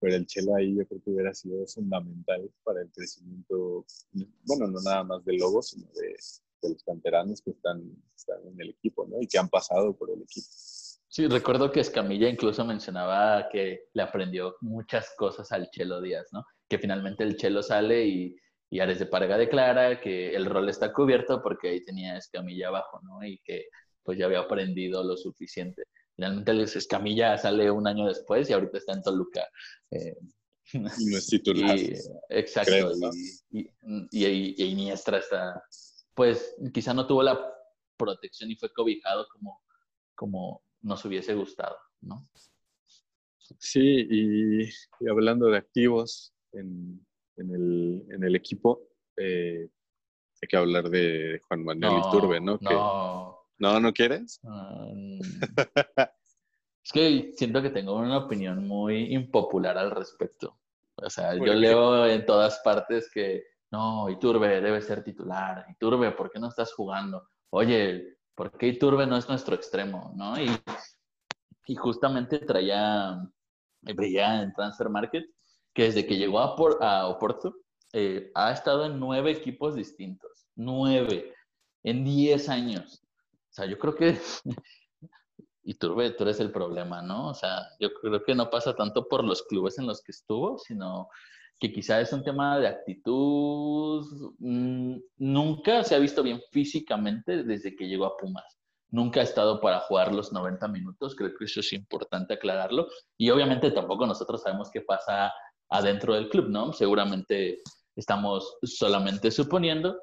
pero 0.00 0.16
el 0.16 0.26
Chelo 0.26 0.54
ahí 0.56 0.76
yo 0.76 0.86
creo 0.86 1.00
que 1.02 1.10
hubiera 1.10 1.34
sido 1.34 1.66
fundamental 1.66 2.50
para 2.64 2.82
el 2.82 2.90
crecimiento, 2.90 3.84
bueno, 4.44 4.66
no 4.66 4.80
nada 4.82 5.04
más 5.04 5.24
del 5.24 5.36
Lobo, 5.36 5.62
sino 5.62 5.86
de, 5.94 6.16
los 6.62 6.82
canteranos 6.84 7.40
que 7.40 7.52
están, 7.52 7.82
están, 8.14 8.46
en 8.46 8.60
el 8.60 8.70
equipo, 8.70 9.06
¿no? 9.06 9.16
Y 9.20 9.26
que 9.26 9.38
han 9.38 9.48
pasado 9.48 9.96
por 9.96 10.10
el 10.10 10.22
equipo. 10.22 10.46
Sí, 11.08 11.26
recuerdo 11.26 11.72
que 11.72 11.80
Escamilla 11.80 12.28
incluso 12.28 12.64
mencionaba 12.64 13.48
que 13.50 13.88
le 13.94 14.02
aprendió 14.02 14.56
muchas 14.60 15.10
cosas 15.16 15.50
al 15.52 15.70
Chelo 15.70 16.00
Díaz, 16.00 16.26
¿no? 16.32 16.44
Que 16.68 16.78
finalmente 16.78 17.24
el 17.24 17.36
Chelo 17.36 17.62
sale 17.62 18.06
y 18.06 18.36
y 18.70 18.78
Ares 18.78 19.00
de 19.00 19.06
Parga 19.06 19.36
declara 19.36 20.00
que 20.00 20.34
el 20.34 20.46
rol 20.46 20.68
está 20.68 20.92
cubierto 20.92 21.42
porque 21.42 21.70
ahí 21.70 21.84
tenía 21.84 22.16
Escamilla 22.16 22.68
abajo, 22.68 23.00
¿no? 23.02 23.22
Y 23.24 23.38
que 23.38 23.66
pues 24.04 24.16
ya 24.16 24.26
había 24.26 24.40
aprendido 24.40 25.02
lo 25.02 25.16
suficiente. 25.16 25.82
Finalmente 26.14 26.62
Escamilla 26.62 27.36
sale 27.36 27.68
un 27.70 27.88
año 27.88 28.06
después 28.06 28.48
y 28.48 28.52
ahorita 28.52 28.78
está 28.78 28.92
en 28.92 29.02
Toluca. 29.02 29.48
Eh, 29.90 30.16
no 30.74 30.88
es 30.88 31.26
titular. 31.26 31.76
exacto. 32.28 32.92
y, 33.50 33.68
y, 34.12 34.64
Iniestra 34.64 35.18
está, 35.18 35.60
pues 36.14 36.54
quizá 36.72 36.94
no 36.94 37.08
tuvo 37.08 37.24
la 37.24 37.52
protección 37.96 38.52
y 38.52 38.56
fue 38.56 38.72
cobijado 38.72 39.26
como, 39.32 39.62
como 40.14 40.62
nos 40.80 41.04
hubiese 41.04 41.34
gustado, 41.34 41.76
¿no? 42.00 42.28
Sí, 43.58 44.06
y, 44.08 44.62
y 44.62 45.08
hablando 45.10 45.46
de 45.46 45.58
activos, 45.58 46.32
en, 46.52 47.04
en 47.40 47.54
el, 47.54 48.06
en 48.10 48.24
el 48.24 48.36
equipo, 48.36 48.80
eh, 49.16 49.68
hay 50.42 50.48
que 50.48 50.56
hablar 50.56 50.88
de 50.88 51.40
Juan 51.46 51.64
Manuel 51.64 52.02
Iturbe, 52.06 52.40
¿no? 52.40 52.58
No. 52.60 53.38
¿No, 53.58 53.78
no 53.78 53.92
quieres? 53.92 54.40
Mm. 54.42 55.20
es 56.82 56.92
que 56.92 57.32
siento 57.36 57.60
que 57.60 57.70
tengo 57.70 57.96
una 57.96 58.18
opinión 58.18 58.66
muy 58.66 59.12
impopular 59.12 59.76
al 59.76 59.90
respecto. 59.90 60.58
O 60.96 61.10
sea, 61.10 61.34
yo 61.34 61.54
leo 61.54 62.06
en 62.06 62.24
todas 62.24 62.60
partes 62.64 63.10
que 63.12 63.44
no, 63.70 64.08
Iturbe 64.08 64.60
debe 64.60 64.80
ser 64.80 65.04
titular. 65.04 65.66
Iturbe, 65.68 66.12
¿por 66.12 66.30
qué 66.30 66.38
no 66.38 66.48
estás 66.48 66.72
jugando? 66.72 67.28
Oye, 67.50 68.16
¿por 68.34 68.56
qué 68.56 68.68
Iturbe 68.68 69.06
no 69.06 69.16
es 69.16 69.28
nuestro 69.28 69.54
extremo? 69.54 70.12
¿no? 70.16 70.40
Y, 70.40 70.50
y 71.66 71.76
justamente 71.76 72.38
traía, 72.40 73.18
brilla 73.82 74.42
en 74.42 74.52
Transfer 74.52 74.88
Market 74.88 75.26
que 75.80 75.86
desde 75.86 76.06
que 76.06 76.18
llegó 76.18 76.40
a, 76.40 76.54
a 76.80 77.06
Oporto 77.06 77.56
eh, 77.94 78.30
ha 78.34 78.52
estado 78.52 78.84
en 78.84 79.00
nueve 79.00 79.30
equipos 79.30 79.74
distintos. 79.74 80.46
Nueve. 80.54 81.32
En 81.82 82.04
diez 82.04 82.50
años. 82.50 83.02
O 83.48 83.52
sea, 83.54 83.64
yo 83.64 83.78
creo 83.78 83.94
que... 83.94 84.18
y 85.62 85.72
tú, 85.72 85.94
tú 85.94 86.22
eres 86.24 86.38
el 86.38 86.52
problema, 86.52 87.00
¿no? 87.00 87.28
O 87.28 87.34
sea, 87.34 87.62
yo 87.78 87.94
creo 87.94 88.22
que 88.22 88.34
no 88.34 88.50
pasa 88.50 88.76
tanto 88.76 89.08
por 89.08 89.24
los 89.24 89.42
clubes 89.44 89.78
en 89.78 89.86
los 89.86 90.02
que 90.02 90.12
estuvo, 90.12 90.58
sino 90.58 91.08
que 91.58 91.72
quizá 91.72 91.98
es 91.98 92.12
un 92.12 92.24
tema 92.24 92.58
de 92.58 92.68
actitud. 92.68 94.04
Mm, 94.38 94.98
nunca 95.16 95.82
se 95.82 95.94
ha 95.94 95.98
visto 95.98 96.22
bien 96.22 96.42
físicamente 96.52 97.42
desde 97.42 97.74
que 97.74 97.88
llegó 97.88 98.04
a 98.04 98.18
Pumas. 98.18 98.58
nunca 98.90 99.20
ha 99.20 99.22
estado 99.22 99.62
para 99.62 99.80
jugar 99.80 100.12
los 100.12 100.30
90 100.30 100.68
minutos, 100.68 101.14
creo 101.14 101.30
que 101.38 101.44
eso 101.46 101.60
es 101.60 101.72
importante 101.72 102.34
aclararlo. 102.34 102.86
Y 103.16 103.30
obviamente 103.30 103.70
tampoco 103.70 104.04
nosotros 104.04 104.42
sabemos 104.42 104.68
qué 104.70 104.82
pasa 104.82 105.32
adentro 105.70 106.14
del 106.14 106.28
club, 106.28 106.48
¿no? 106.48 106.72
Seguramente 106.72 107.60
estamos 107.96 108.58
solamente 108.62 109.30
suponiendo, 109.30 110.00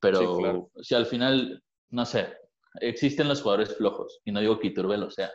pero 0.00 0.70
si 0.80 0.94
al 0.94 1.06
final, 1.06 1.62
no 1.90 2.04
sé, 2.06 2.34
existen 2.80 3.28
los 3.28 3.42
jugadores 3.42 3.76
flojos, 3.76 4.20
y 4.24 4.32
no 4.32 4.40
digo 4.40 4.58
que 4.58 4.68
Iturbe 4.68 4.96
lo 4.96 5.10
sea, 5.10 5.30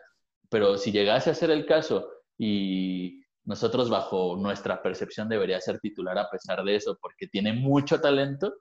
pero 0.49 0.77
si 0.77 0.91
llegase 0.91 1.29
a 1.29 1.35
ser 1.35 1.51
el 1.51 1.65
caso 1.65 2.09
y 2.37 3.21
nosotros 3.43 3.89
bajo 3.89 4.35
nuestra 4.37 4.81
percepción 4.81 5.29
debería 5.29 5.61
ser 5.61 5.79
titular 5.79 6.17
a 6.17 6.29
pesar 6.29 6.63
de 6.63 6.75
eso, 6.75 6.97
porque 6.99 7.27
tiene 7.27 7.53
mucho 7.53 8.01
talento, 8.01 8.55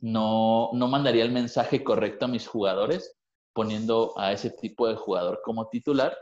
no, 0.00 0.70
no 0.72 0.88
mandaría 0.88 1.24
el 1.24 1.32
mensaje 1.32 1.82
correcto 1.84 2.24
a 2.26 2.28
mis 2.28 2.46
jugadores 2.46 3.16
poniendo 3.52 4.12
a 4.18 4.32
ese 4.32 4.50
tipo 4.50 4.88
de 4.88 4.96
jugador 4.96 5.40
como 5.42 5.68
titular 5.68 6.16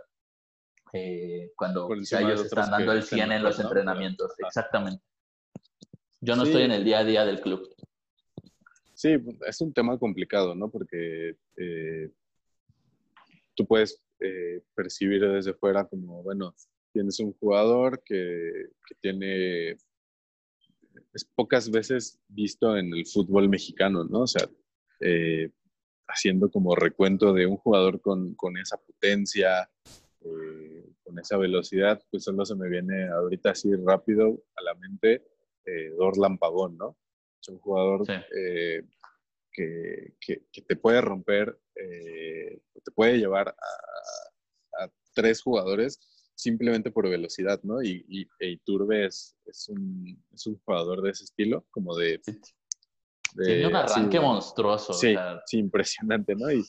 eh, 0.94 1.52
cuando 1.56 1.92
ellos 1.92 2.44
están 2.44 2.70
dando 2.70 2.92
el 2.92 3.02
100 3.02 3.32
en 3.32 3.42
los 3.42 3.58
entrenamientos. 3.60 4.32
Exactamente. 4.38 5.02
Yo 6.20 6.36
no 6.36 6.44
estoy 6.44 6.62
en 6.62 6.72
el 6.72 6.84
día 6.84 7.00
a 7.00 7.04
día 7.04 7.24
del 7.24 7.40
club. 7.40 7.74
Sí, 8.94 9.16
es 9.46 9.60
un 9.60 9.74
tema 9.74 9.98
complicado, 9.98 10.54
¿no? 10.54 10.70
Porque 10.70 11.36
eh, 11.56 12.10
tú 13.54 13.66
puedes 13.66 14.00
eh, 14.20 14.62
percibir 14.74 15.20
desde 15.20 15.52
fuera 15.52 15.84
como, 15.84 16.22
bueno, 16.22 16.54
tienes 16.92 17.18
un 17.20 17.32
jugador 17.34 18.02
que, 18.04 18.68
tiene, 19.00 19.72
es 21.12 21.24
pocas 21.34 21.70
veces 21.70 22.20
visto 22.28 22.76
en 22.76 22.94
el 22.94 23.04
fútbol 23.04 23.48
mexicano, 23.48 24.04
¿no? 24.04 24.20
O 24.20 24.26
sea, 24.26 24.48
eh, 25.00 25.50
haciendo 26.06 26.50
como 26.50 26.76
recuento 26.76 27.32
de 27.32 27.46
un 27.46 27.56
jugador 27.56 28.00
con, 28.00 28.36
esa 28.62 28.76
potencia, 28.76 29.68
con 31.02 31.18
esa 31.18 31.36
velocidad, 31.36 32.02
pues 32.10 32.24
solo 32.24 32.44
se 32.44 32.54
me 32.54 32.68
viene 32.68 33.08
ahorita 33.08 33.50
así 33.50 33.74
rápido 33.76 34.42
a 34.56 34.62
la 34.62 34.74
mente 34.74 35.24
Dorlan 35.96 36.38
Pagón, 36.38 36.76
¿no? 36.76 36.96
Es 37.40 37.48
un 37.48 37.58
jugador 37.58 38.06
que, 39.52 40.44
te 40.66 40.76
puede 40.76 41.00
romper, 41.00 41.58
te 41.74 42.90
puede 42.94 43.18
llevar 43.18 43.48
a, 43.48 44.90
tres 45.14 45.42
jugadores 45.42 46.00
simplemente 46.34 46.90
por 46.90 47.08
velocidad, 47.08 47.60
¿no? 47.62 47.80
Y, 47.80 48.04
y 48.08 48.26
e 48.40 48.50
Iturbe 48.50 49.06
es, 49.06 49.36
es, 49.46 49.68
un, 49.68 50.20
es, 50.32 50.46
un, 50.48 50.58
jugador 50.64 51.00
de 51.02 51.10
ese 51.10 51.22
estilo, 51.24 51.64
como 51.70 51.94
de... 51.94 52.20
Tiene 53.36 53.66
un 53.68 53.76
arranque 53.76 54.18
monstruoso. 54.18 54.92
Sí, 54.92 55.14
sí, 55.46 55.58
impresionante, 55.58 56.34
¿no? 56.34 56.50
Y, 56.50 56.64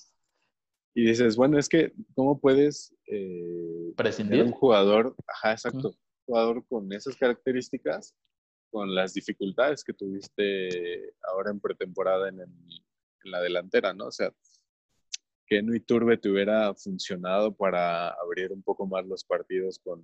y, 0.95 1.07
dices, 1.07 1.35
bueno, 1.35 1.59
es 1.59 1.69
que, 1.69 1.93
¿cómo 2.15 2.39
puedes... 2.39 2.95
Eh, 3.07 3.93
Prescindir. 3.95 4.43
Un 4.43 4.51
jugador, 4.51 5.15
ajá, 5.27 5.51
exacto, 5.51 5.89
un 5.89 6.25
jugador 6.25 6.65
con 6.67 6.91
esas 6.93 7.15
características, 7.17 8.15
con 8.71 8.95
las 8.95 9.13
dificultades 9.13 9.83
que 9.83 9.93
tuviste 9.93 11.13
ahora 11.21 11.51
en 11.51 11.59
pretemporada 11.59 12.29
en, 12.29 12.39
en 12.39 13.31
la 13.31 13.41
delantera, 13.41 13.93
¿no? 13.93 14.07
O 14.07 14.11
sea, 14.11 14.33
que 15.47 15.61
no 15.61 15.75
Iturbe 15.75 16.17
te 16.17 16.29
hubiera 16.29 16.73
funcionado 16.73 17.55
para 17.55 18.09
abrir 18.09 18.51
un 18.51 18.63
poco 18.63 18.87
más 18.87 19.05
los 19.05 19.23
partidos 19.23 19.79
con, 19.79 20.03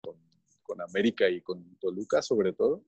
con, 0.00 0.80
América 0.80 1.28
y 1.28 1.42
con 1.42 1.76
Toluca, 1.76 2.22
sobre 2.22 2.54
todo. 2.54 2.82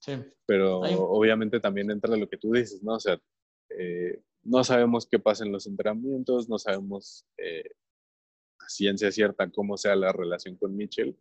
Sí. 0.00 0.14
Pero 0.44 0.80
obviamente 0.80 1.60
también 1.60 1.88
entra 1.88 2.16
lo 2.16 2.28
que 2.28 2.36
tú 2.36 2.52
dices, 2.52 2.82
¿no? 2.82 2.94
O 2.94 3.00
sea, 3.00 3.16
eh, 3.78 4.20
no 4.44 4.62
sabemos 4.64 5.06
qué 5.06 5.18
pasa 5.18 5.44
en 5.44 5.52
los 5.52 5.66
entrenamientos, 5.66 6.48
no 6.48 6.58
sabemos 6.58 7.26
eh, 7.38 7.70
a 8.58 8.68
ciencia 8.68 9.10
cierta 9.10 9.50
cómo 9.50 9.76
sea 9.76 9.96
la 9.96 10.12
relación 10.12 10.56
con 10.56 10.76
Mitchell, 10.76 11.18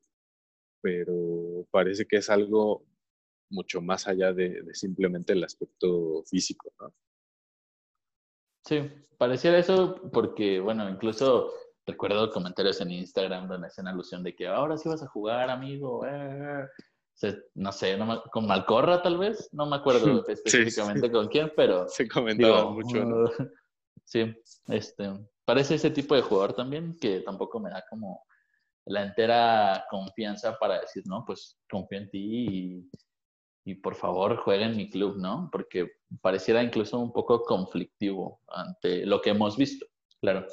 pero 0.81 1.65
parece 1.71 2.05
que 2.05 2.17
es 2.17 2.29
algo 2.29 2.85
mucho 3.49 3.81
más 3.81 4.07
allá 4.07 4.33
de, 4.33 4.63
simplemente 4.73 5.33
el 5.33 5.43
aspecto 5.43 6.23
físico, 6.25 6.73
¿no? 6.79 6.93
Sí, 8.65 8.89
pareciera 9.17 9.57
eso 9.57 10.09
porque, 10.11 10.59
bueno, 10.59 10.89
incluso 10.89 11.51
recuerdo 11.85 12.31
comentarios 12.31 12.79
en 12.81 12.91
Instagram 12.91 13.47
donde 13.47 13.67
hacen 13.67 13.87
alusión 13.87 14.23
de 14.23 14.35
que 14.35 14.47
ahora 14.47 14.77
sí 14.77 14.87
vas 14.87 15.03
a 15.03 15.07
jugar, 15.07 15.49
amigo. 15.49 16.05
Eh, 16.05 16.65
no 17.55 17.71
sé, 17.71 17.97
con 18.31 18.47
Malcorra 18.47 19.01
tal 19.01 19.17
vez, 19.17 19.49
no 19.53 19.65
me 19.65 19.77
acuerdo 19.77 20.25
específicamente 20.27 21.11
con 21.11 21.27
quién, 21.27 21.51
pero... 21.55 21.87
Se 21.87 22.07
comentaba 22.07 22.69
mucho, 22.69 23.05
¿no? 23.05 23.29
sí, 24.03 24.33
este, 24.67 25.11
parece 25.45 25.75
ese 25.75 25.91
tipo 25.91 26.15
de 26.15 26.21
jugador 26.21 26.53
también 26.53 26.97
que 26.99 27.21
tampoco 27.21 27.59
me 27.59 27.69
da 27.69 27.83
como 27.89 28.25
la 28.85 29.03
entera 29.03 29.85
confianza 29.89 30.57
para 30.57 30.81
decir, 30.81 31.03
no, 31.05 31.23
pues 31.25 31.57
confío 31.69 31.99
en 31.99 32.09
ti 32.09 32.47
y 32.49 32.89
y 33.65 33.75
por 33.75 33.95
favor 33.95 34.37
juegue 34.37 34.65
en 34.65 34.75
mi 34.75 34.89
club, 34.89 35.17
¿no? 35.17 35.49
Porque 35.51 35.93
pareciera 36.21 36.61
incluso 36.61 36.99
un 36.99 37.13
poco 37.13 37.43
conflictivo 37.43 38.41
ante 38.49 39.05
lo 39.05 39.21
que 39.21 39.29
hemos 39.29 39.57
visto, 39.57 39.85
claro. 40.19 40.45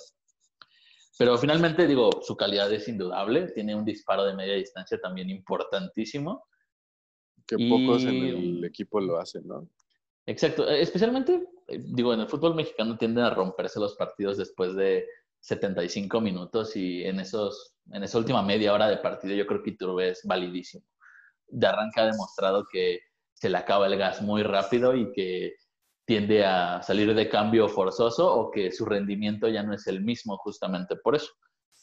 Pero 1.18 1.36
finalmente, 1.36 1.86
digo, 1.86 2.10
su 2.22 2.36
calidad 2.36 2.72
es 2.72 2.88
indudable, 2.88 3.50
tiene 3.52 3.74
un 3.74 3.84
disparo 3.84 4.24
de 4.24 4.34
media 4.34 4.54
distancia 4.54 4.98
también 5.00 5.28
importantísimo. 5.28 6.46
Que 7.56 7.68
pocos 7.68 8.02
en 8.04 8.16
el 8.16 8.64
equipo 8.64 9.00
lo 9.00 9.18
hacen, 9.18 9.46
¿no? 9.46 9.68
Exacto, 10.26 10.68
especialmente, 10.68 11.48
digo, 11.68 12.14
en 12.14 12.20
el 12.20 12.28
fútbol 12.28 12.54
mexicano 12.54 12.96
tienden 12.96 13.24
a 13.24 13.30
romperse 13.30 13.80
los 13.80 13.96
partidos 13.96 14.36
después 14.36 14.76
de 14.76 15.06
75 15.40 16.20
minutos 16.20 16.76
y 16.76 17.02
en, 17.04 17.18
esos, 17.20 17.74
en 17.90 18.04
esa 18.04 18.18
última 18.18 18.42
media 18.42 18.72
hora 18.72 18.88
de 18.88 18.98
partido 18.98 19.34
yo 19.34 19.46
creo 19.46 19.62
que 19.62 19.70
Iturbe 19.70 20.10
es 20.10 20.20
validísimo 20.24 20.84
de 21.50 21.66
arranque 21.66 22.00
ha 22.00 22.06
demostrado 22.06 22.66
que 22.70 23.00
se 23.34 23.48
le 23.48 23.58
acaba 23.58 23.86
el 23.86 23.96
gas 23.96 24.22
muy 24.22 24.42
rápido 24.42 24.94
y 24.94 25.12
que 25.12 25.54
tiende 26.04 26.44
a 26.44 26.82
salir 26.82 27.14
de 27.14 27.28
cambio 27.28 27.68
forzoso 27.68 28.32
o 28.32 28.50
que 28.50 28.72
su 28.72 28.84
rendimiento 28.84 29.48
ya 29.48 29.62
no 29.62 29.74
es 29.74 29.86
el 29.86 30.02
mismo 30.02 30.36
justamente 30.38 30.96
por 30.96 31.14
eso. 31.14 31.32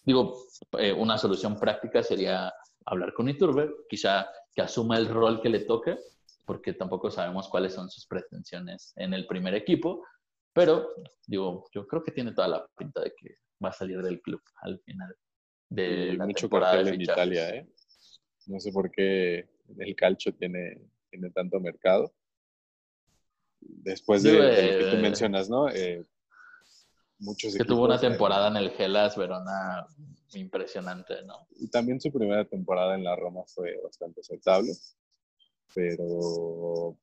Digo, 0.03 0.41
eh, 0.79 0.93
una 0.93 1.17
solución 1.17 1.59
práctica 1.59 2.01
sería 2.01 2.53
hablar 2.85 3.13
con 3.13 3.27
Iturbe, 3.27 3.69
quizá 3.89 4.27
que 4.53 4.61
asuma 4.61 4.97
el 4.97 5.09
rol 5.09 5.41
que 5.41 5.49
le 5.49 5.59
toque, 5.61 5.97
porque 6.45 6.73
tampoco 6.73 7.11
sabemos 7.11 7.49
cuáles 7.49 7.73
son 7.73 7.89
sus 7.89 8.07
pretensiones 8.07 8.93
en 8.95 9.13
el 9.13 9.27
primer 9.27 9.53
equipo, 9.53 10.05
pero 10.53 10.89
digo, 11.27 11.67
yo 11.73 11.85
creo 11.85 12.01
que 12.01 12.11
tiene 12.11 12.31
toda 12.31 12.47
la 12.47 12.65
pinta 12.77 13.01
de 13.01 13.13
que 13.15 13.35
va 13.63 13.69
a 13.69 13.73
salir 13.73 14.01
del 14.01 14.21
club 14.21 14.41
al 14.61 14.79
final 14.79 15.15
de 15.69 16.13
la 16.13 16.25
mucho 16.25 16.47
temporada 16.47 16.79
en 16.79 17.01
Italia, 17.01 17.49
¿eh? 17.49 17.67
No 18.45 18.59
sé 18.59 18.71
por 18.71 18.89
qué 18.89 19.49
el 19.77 19.95
calcio 19.95 20.33
tiene, 20.33 20.81
tiene 21.09 21.29
tanto 21.31 21.59
mercado. 21.59 22.13
Después 23.59 24.23
de, 24.23 24.33
lo 24.33 24.39
que 24.49 24.95
tú 24.95 25.01
mencionas, 25.01 25.49
¿no? 25.49 25.69
Eh, 25.69 26.05
muchos 27.19 27.55
que 27.55 27.63
tuvo 27.63 27.85
una 27.85 27.99
temporada 27.99 28.47
en 28.49 28.57
el 28.57 28.71
Gelas 28.71 29.17
Verona 29.17 29.87
impresionante, 30.33 31.23
¿no? 31.23 31.47
Y 31.51 31.69
también 31.69 31.99
su 31.99 32.11
primera 32.11 32.45
temporada 32.45 32.95
en 32.95 33.03
la 33.03 33.15
Roma 33.15 33.43
fue 33.47 33.79
bastante 33.83 34.21
aceptable, 34.21 34.73
pero 35.73 36.97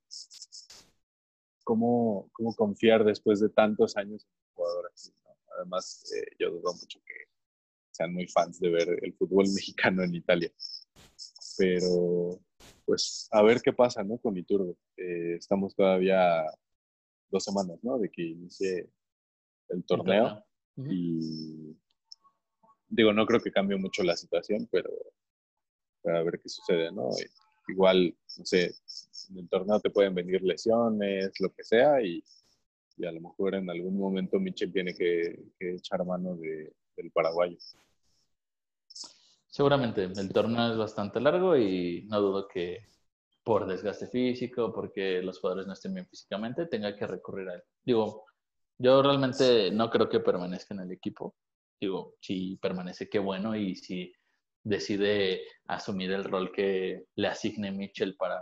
¿cómo, 1.64 2.29
cómo 2.33 2.55
confiar 2.55 3.05
después 3.05 3.40
de 3.40 3.48
tantos 3.48 3.96
años 3.96 4.24
en 4.24 4.31
un 4.33 4.55
jugador 4.55 4.90
así? 4.92 5.12
Además, 5.59 6.05
eh, 6.14 6.37
yo 6.38 6.50
dudo 6.50 6.72
mucho 6.74 7.00
que 7.07 7.14
sean 7.90 8.12
muy 8.12 8.27
fans 8.27 8.59
de 8.61 8.70
ver 8.70 8.98
el 9.03 9.14
fútbol 9.14 9.46
mexicano 9.55 10.03
en 10.03 10.14
Italia. 10.14 10.53
Pero 11.57 12.40
pues 12.85 13.29
a 13.31 13.42
ver 13.42 13.62
qué 13.62 13.72
pasa, 13.72 14.03
¿no? 14.03 14.18
Con 14.18 14.37
Iturbe. 14.37 14.77
Eh, 14.96 15.37
estamos 15.38 15.74
todavía 15.74 16.44
dos 17.31 17.44
semanas, 17.44 17.79
¿no? 17.83 17.98
De 17.98 18.11
que 18.11 18.22
inicie 18.22 18.90
el 19.68 19.85
torneo. 19.85 20.44
Y 20.77 21.77
digo, 22.88 23.12
no 23.12 23.27
creo 23.27 23.40
que 23.40 23.53
cambie 23.53 23.77
mucho 23.77 24.03
la 24.03 24.16
situación, 24.16 24.68
pero 24.70 24.90
a 26.05 26.22
ver 26.22 26.40
qué 26.40 26.48
sucede, 26.48 26.92
¿no? 26.92 27.11
Igual, 27.68 28.14
no 28.38 28.44
sé, 28.44 28.74
en 29.31 29.38
el 29.38 29.48
torneo 29.48 29.81
te 29.81 29.90
pueden 29.90 30.14
venir 30.14 30.42
lesiones, 30.42 31.33
lo 31.40 31.53
que 31.53 31.64
sea, 31.64 32.03
y, 32.03 32.22
a 33.05 33.11
lo 33.11 33.20
mejor 33.20 33.55
en 33.55 33.68
algún 33.70 33.98
momento 33.98 34.38
Michel 34.38 34.72
tiene 34.72 34.94
que, 34.94 35.53
echar 35.59 36.05
mano 36.05 36.37
del 36.37 37.11
paraguayo. 37.12 37.57
Seguramente, 39.48 40.05
el 40.05 40.33
torneo 40.33 40.72
es 40.72 40.79
bastante 40.79 41.20
largo 41.20 41.57
y 41.57 42.07
no 42.09 42.20
dudo 42.20 42.48
que 42.48 42.88
por 43.42 43.66
desgaste 43.66 44.09
físico, 44.09 44.72
porque 44.72 45.22
los 45.22 45.38
jugadores 45.38 45.66
no 45.66 45.74
estén 45.74 45.94
bien 45.94 46.07
físicamente, 46.07 46.66
tenga 46.66 46.96
que 46.96 47.07
recurrir 47.07 47.48
a 47.48 47.55
él. 47.55 47.62
Digo, 47.85 48.24
yo 48.78 49.02
realmente 49.02 49.70
no 49.70 49.90
creo 49.90 50.08
que 50.08 50.20
permanezca 50.20 50.74
en 50.74 50.80
el 50.80 50.92
equipo. 50.92 51.34
Digo, 51.80 52.14
si 52.20 52.56
permanece, 52.56 53.08
qué 53.08 53.18
bueno, 53.18 53.56
y 53.56 53.76
si 53.76 54.12
decide 54.62 55.42
asumir 55.66 56.12
el 56.12 56.24
rol 56.24 56.50
que 56.52 57.04
le 57.16 57.28
asigne 57.28 57.70
Mitchell 57.70 58.16
para 58.16 58.40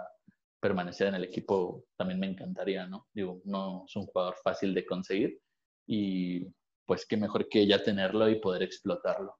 permanecer 0.60 1.08
en 1.08 1.16
el 1.16 1.24
equipo, 1.24 1.84
también 1.96 2.20
me 2.20 2.28
encantaría, 2.28 2.86
¿no? 2.86 3.08
Digo, 3.12 3.42
no 3.44 3.84
es 3.86 3.96
un 3.96 4.06
jugador 4.06 4.36
fácil 4.42 4.72
de 4.74 4.86
conseguir 4.86 5.40
y 5.86 6.46
pues 6.86 7.04
qué 7.06 7.16
mejor 7.16 7.48
que 7.48 7.66
ya 7.66 7.82
tenerlo 7.82 8.28
y 8.28 8.40
poder 8.40 8.62
explotarlo. 8.62 9.36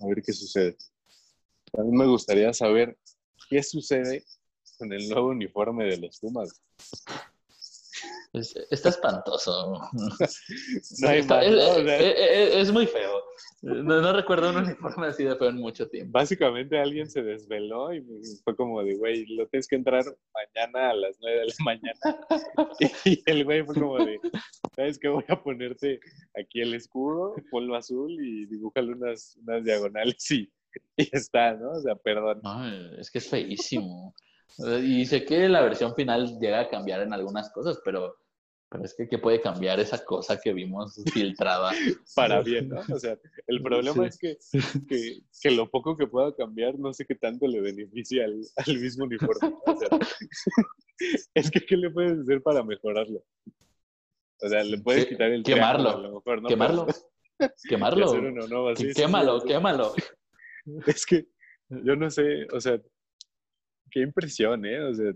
A 0.00 0.06
ver 0.08 0.22
qué 0.22 0.32
sucede. 0.32 0.76
A 1.78 1.82
mí 1.82 1.96
me 1.96 2.06
gustaría 2.06 2.52
saber 2.52 2.98
qué 3.48 3.62
sucede 3.62 4.24
con 4.76 4.92
el 4.92 5.08
nuevo 5.08 5.28
uniforme 5.28 5.84
de 5.84 5.98
los 5.98 6.18
Pumas. 6.18 6.60
Está 8.34 8.88
espantoso. 8.88 9.80
es, 11.00 12.72
muy 12.72 12.86
feo. 12.86 13.22
No, 13.62 14.12
recuerdo 14.12 14.50
un 14.50 14.56
uniforme 14.56 15.06
así 15.06 15.24
de 15.24 15.36
feo 15.36 15.48
en 15.48 15.56
mucho 15.56 15.88
tiempo. 15.88 16.12
Básicamente 16.12 16.78
alguien 16.78 17.08
se 17.08 17.22
desveló 17.22 17.94
y 17.94 18.04
fue 18.42 18.56
como 18.56 18.82
de, 18.82 18.96
güey, 18.96 19.24
lo 19.26 19.46
tienes 19.46 19.68
que 19.68 19.76
entrar 19.76 20.04
mañana 20.34 20.90
a 20.90 20.94
las 20.94 21.16
9 21.20 21.38
de 21.38 21.46
la 21.46 21.54
mañana. 21.64 22.00
Y 23.04 23.22
el 23.26 23.44
güey 23.44 23.64
fue 23.64 23.74
como 23.74 24.04
de, 24.04 24.18
¿sabes 24.74 24.98
qué? 24.98 25.08
Voy 25.08 25.24
a 25.28 25.42
ponerte 25.42 26.00
aquí 26.38 26.60
el 26.60 26.74
escudo, 26.74 27.34
polvo 27.50 27.76
azul 27.76 28.12
y 28.12 28.46
dibújale 28.46 28.92
unas, 28.92 29.36
unas 29.46 29.64
diagonales 29.64 30.30
y, 30.30 30.50
y 30.96 31.08
está, 31.12 31.54
¿no? 31.54 31.70
O 31.70 31.80
sea, 31.80 31.94
perdón. 31.94 32.42
es 32.98 33.10
que 33.10 33.18
es 33.18 33.28
feísimo. 33.28 34.14
Y 34.82 35.04
sé 35.06 35.24
que 35.24 35.48
la 35.48 35.62
versión 35.62 35.94
final 35.94 36.38
llega 36.38 36.60
a 36.60 36.68
cambiar 36.68 37.02
en 37.02 37.12
algunas 37.12 37.50
cosas, 37.50 37.80
pero 37.84 38.16
pero 38.70 38.84
es 38.84 38.94
que, 38.94 39.08
¿qué 39.08 39.18
puede 39.18 39.40
cambiar 39.40 39.78
esa 39.78 40.04
cosa 40.04 40.40
que 40.40 40.52
vimos 40.52 41.00
filtrada? 41.12 41.72
Para 42.14 42.42
bien, 42.42 42.68
¿no? 42.68 42.80
O 42.92 42.98
sea, 42.98 43.18
el 43.46 43.62
problema 43.62 44.06
es 44.06 44.18
que, 44.18 44.36
que, 44.88 45.50
lo 45.50 45.70
poco 45.70 45.96
que 45.96 46.06
pueda 46.06 46.34
cambiar, 46.34 46.78
no 46.78 46.92
sé 46.92 47.04
qué 47.06 47.14
tanto 47.14 47.46
le 47.46 47.60
beneficia 47.60 48.24
al, 48.24 48.40
al 48.56 48.78
mismo 48.78 49.04
uniforme. 49.04 49.56
O 49.66 49.76
sea, 49.76 49.88
es 51.34 51.50
que, 51.50 51.60
¿qué 51.60 51.76
le 51.76 51.90
puedes 51.90 52.20
hacer 52.20 52.42
para 52.42 52.62
mejorarlo? 52.62 53.22
O 54.40 54.48
sea, 54.48 54.62
le 54.62 54.78
puedes 54.78 55.06
quitar 55.06 55.30
el 55.30 55.42
quemarlo. 55.42 55.90
A 55.90 55.98
lo 55.98 56.14
mejor, 56.14 56.42
¿no? 56.42 56.48
Quemarlo. 56.48 56.86
quemarlo. 57.68 58.74
quémalo, 58.94 59.44
quémalo. 59.44 59.94
Es 60.86 61.06
que 61.06 61.26
yo 61.68 61.96
no 61.96 62.10
sé, 62.10 62.46
o 62.52 62.60
sea, 62.60 62.80
qué 63.90 64.00
impresión, 64.00 64.64
¿eh? 64.66 64.82
O 64.82 64.94
sea, 64.94 65.12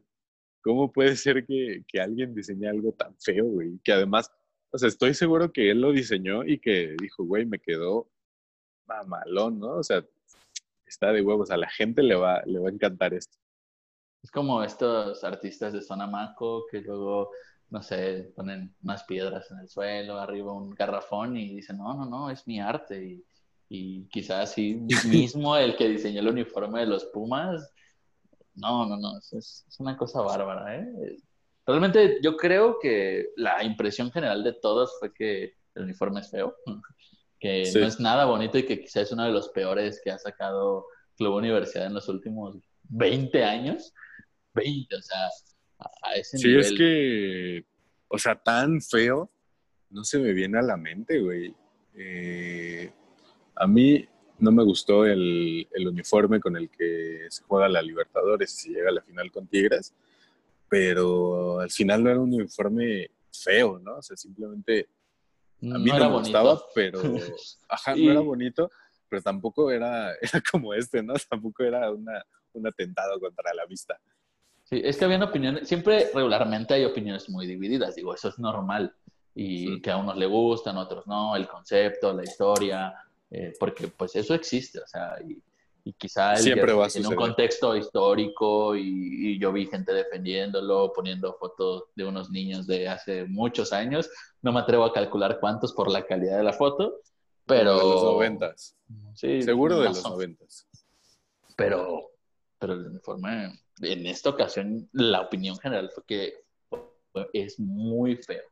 ¿Cómo 0.69 0.93
puede 0.93 1.17
ser 1.17 1.47
que, 1.47 1.83
alguien 1.99 2.35
diseñe 2.35 2.69
algo 2.69 2.93
tan 2.93 3.17
feo, 3.17 3.47
güey? 3.47 3.79
Que 3.83 3.91
además, 3.91 4.31
o 4.71 4.77
sea, 4.77 4.91
estoy 4.91 5.15
seguro 5.15 5.51
que 5.51 5.71
él 5.71 5.81
lo 5.81 5.93
diseñó 5.93 6.45
y 6.45 6.59
que 6.59 6.95
dijo, 7.01 7.25
güey, 7.25 7.47
me 7.47 7.59
quedó 7.59 8.11
mamalón, 8.85 9.59
¿no? 9.59 9.77
O 9.77 9.83
sea, 9.83 10.05
está 10.85 11.11
de 11.11 11.23
huevos, 11.23 11.51
a 11.51 11.57
la 11.57 11.71
gente 11.71 12.03
le 12.03 12.17
va, 12.17 12.43
le 12.45 12.59
va 12.59 12.69
a 12.69 12.73
encantar 12.73 13.15
esto. 13.15 13.39
Es 14.23 14.31
como 14.31 14.63
estos 14.63 15.25
artistas 15.25 15.73
de 15.73 15.81
zona 15.81 16.07
maco 16.07 16.67
que 16.71 16.83
luego, 16.83 17.31
no 17.71 17.83
sé, 17.83 18.31
ponen 18.37 18.75
unas 18.83 19.05
piedras 19.05 19.51
en 19.51 19.61
el 19.61 19.71
suelo, 19.71 20.19
arriba 20.19 20.53
un 20.53 20.69
garrafón 20.69 21.39
y 21.39 21.55
dicen, 21.55 21.79
no, 21.79 21.95
no, 21.95 22.05
no, 22.05 22.29
es 22.29 22.47
mi 22.47 22.61
arte. 22.61 23.03
Y, 23.03 23.25
y 23.71 24.05
quizás 24.11 24.53
sí 24.53 24.75
mismo 25.09 25.57
el 25.57 25.79
que 25.79 25.89
diseñó 25.89 26.21
el 26.21 26.29
uniforme 26.29 26.81
de 26.81 26.87
los 26.89 27.07
Pumas 27.07 27.73
no, 28.59 28.87
no, 28.87 28.97
no, 28.97 29.19
es, 29.19 29.65
una 29.79 29.97
cosa 29.97 30.21
bárbara, 30.21 30.77
¿eh? 30.77 31.17
Realmente 31.67 32.19
yo 32.23 32.37
creo 32.37 32.79
que 32.81 33.31
la 33.37 33.63
impresión 33.63 34.11
general 34.11 34.43
de 34.43 34.55
todos 34.55 34.97
fue 34.99 35.13
que 35.13 35.55
el 35.75 35.85
uniforme 35.85 36.21
es 36.21 36.31
feo, 36.31 36.57
que 37.39 37.71
no 37.75 37.87
es 37.87 38.01
nada 38.01 38.25
bonito 38.25 38.59
y 38.59 38.65
que 38.65 38.81
quizás 38.81 39.05
es 39.05 39.13
uno 39.13 39.25
de 39.25 39.33
los 39.33 39.49
peores 39.51 40.01
que 40.03 40.11
ha 40.11 40.19
sacado 40.19 40.87
Club 41.17 41.35
Universidad 41.35 41.87
en 41.87 41.95
los 41.95 42.09
últimos 42.09 42.57
20 42.85 43.45
años. 43.45 43.93
20, 44.55 44.97
o 44.97 45.03
sea, 45.03 45.29
a 46.03 46.15
ese 46.15 46.39
nivel. 46.39 46.65
Sí, 46.65 46.73
es 46.73 46.79
que, 46.79 47.65
o 48.09 48.19
sea, 48.19 48.35
tan 48.35 48.81
feo, 48.81 49.31
no 49.91 50.05
se 50.05 50.19
me 50.19 50.33
viene 50.33 50.59
a 50.59 50.63
la 50.63 50.77
mente, 50.77 51.21
güey. 51.21 51.55
Eh, 51.95 52.93
a 53.55 53.67
mí, 53.67 54.09
no 54.39 54.53
me 54.53 54.65
gustó 54.65 55.05
el, 55.05 55.67
uniforme 55.87 56.41
con 56.41 56.57
el 56.57 56.71
que 56.71 57.27
se 57.29 57.43
juega 57.43 57.69
la 57.69 57.83
Libertadores 57.83 58.53
y 58.55 58.57
se 58.57 58.71
llega 58.71 58.91
a 58.91 58.93
la 58.93 59.03
final 59.03 59.31
con 59.31 59.47
Tigres, 59.47 59.95
pero 60.69 61.61
al 61.61 61.71
final 61.71 62.05
no 62.05 62.11
era 62.11 62.21
un 62.21 62.33
uniforme 62.33 63.11
feo, 63.33 63.79
¿no? 63.79 63.97
O 63.97 64.03
sea, 64.03 64.17
simplemente 64.17 64.89
a 65.63 65.79
mí 65.79 65.91
no, 65.91 65.99
me 65.99 66.19
gustaba, 66.19 66.61
pero 66.75 67.01
ajá, 67.69 67.97
no 67.97 68.11
era 68.11 68.21
bonito, 68.21 68.71
pero 69.09 69.23
tampoco 69.23 69.71
era, 69.71 70.13
era 70.21 70.43
como 70.51 70.75
este, 70.75 71.03
¿no? 71.03 71.15
Tampoco 71.29 71.65
era 71.65 71.91
una, 71.91 72.25
un 72.53 72.67
atentado 72.67 73.19
contra 73.19 73.53
la 73.55 73.67
vista. 73.67 73.99
Sí, 74.65 74.81
es 74.85 74.99
que 74.99 75.07
habían 75.07 75.23
opiniones, 75.23 75.67
siempre 75.67 76.11
regularmente 76.15 76.75
hay 76.75 76.85
opiniones 76.85 77.29
muy 77.31 77.47
divididas, 77.47 77.95
digo, 77.95 78.15
eso 78.15 78.29
es 78.29 78.39
normal, 78.39 78.95
y 79.35 79.81
que 79.81 79.91
a 79.91 79.97
unos 79.97 80.17
le 80.17 80.27
gustan, 80.27 80.77
a 80.77 80.81
otros 80.81 81.07
no, 81.07 81.35
el 81.37 81.49
concepto, 81.49 82.13
la 82.13 82.23
historia, 82.23 82.95
eh, 83.31 83.53
porque 83.59 83.89
pues 83.89 84.17
eso 84.17 84.35
existe, 84.35 84.81
o 84.81 84.87
sea, 84.87 85.17
y, 85.27 85.43
y 85.89 85.93
quizá 85.95 86.37
Siempre 86.37 86.73
va 86.75 86.87
en 86.95 87.07
un 87.07 87.15
contexto 87.15 87.75
histórico 87.75 88.77
y, 88.77 89.39
yo 89.39 89.53
vi 89.53 89.67
gente 89.67 89.95
defendiéndolo, 89.95 90.93
poniendo 90.93 91.35
fotos 91.35 91.85
de 91.95 92.05
unos 92.05 92.31
niños 92.31 92.67
de 92.67 92.89
hace 92.89 93.25
muchos 93.25 93.73
años, 93.73 94.11
no 94.43 94.53
me 94.53 94.61
atrevo 94.61 94.85
a 94.85 94.93
calcular 94.93 95.39
cuántos 95.41 95.73
por 95.73 95.91
la 95.91 96.05
calidad 96.05 96.37
de 96.37 96.45
la 96.45 96.53
foto, 96.53 97.01
pero... 97.47 97.77
De 97.79 97.85
los 97.85 98.03
noventas. 98.03 98.77
Sí, 99.15 99.41
Seguro 99.41 99.81
de 99.81 99.89
los 99.89 100.05
noventas. 100.05 100.69
Pero, 101.57 102.11
pero 102.59 102.75
el 102.75 102.93
informe, 102.93 103.59
en 103.81 104.07
esta 104.07 104.29
ocasión, 104.31 104.89
la 104.93 105.23
opinión 105.23 105.57
general 105.59 105.91
fue 105.91 106.05
que 106.07 106.35
es 107.33 107.59
muy 107.59 108.17
feo. 108.17 108.45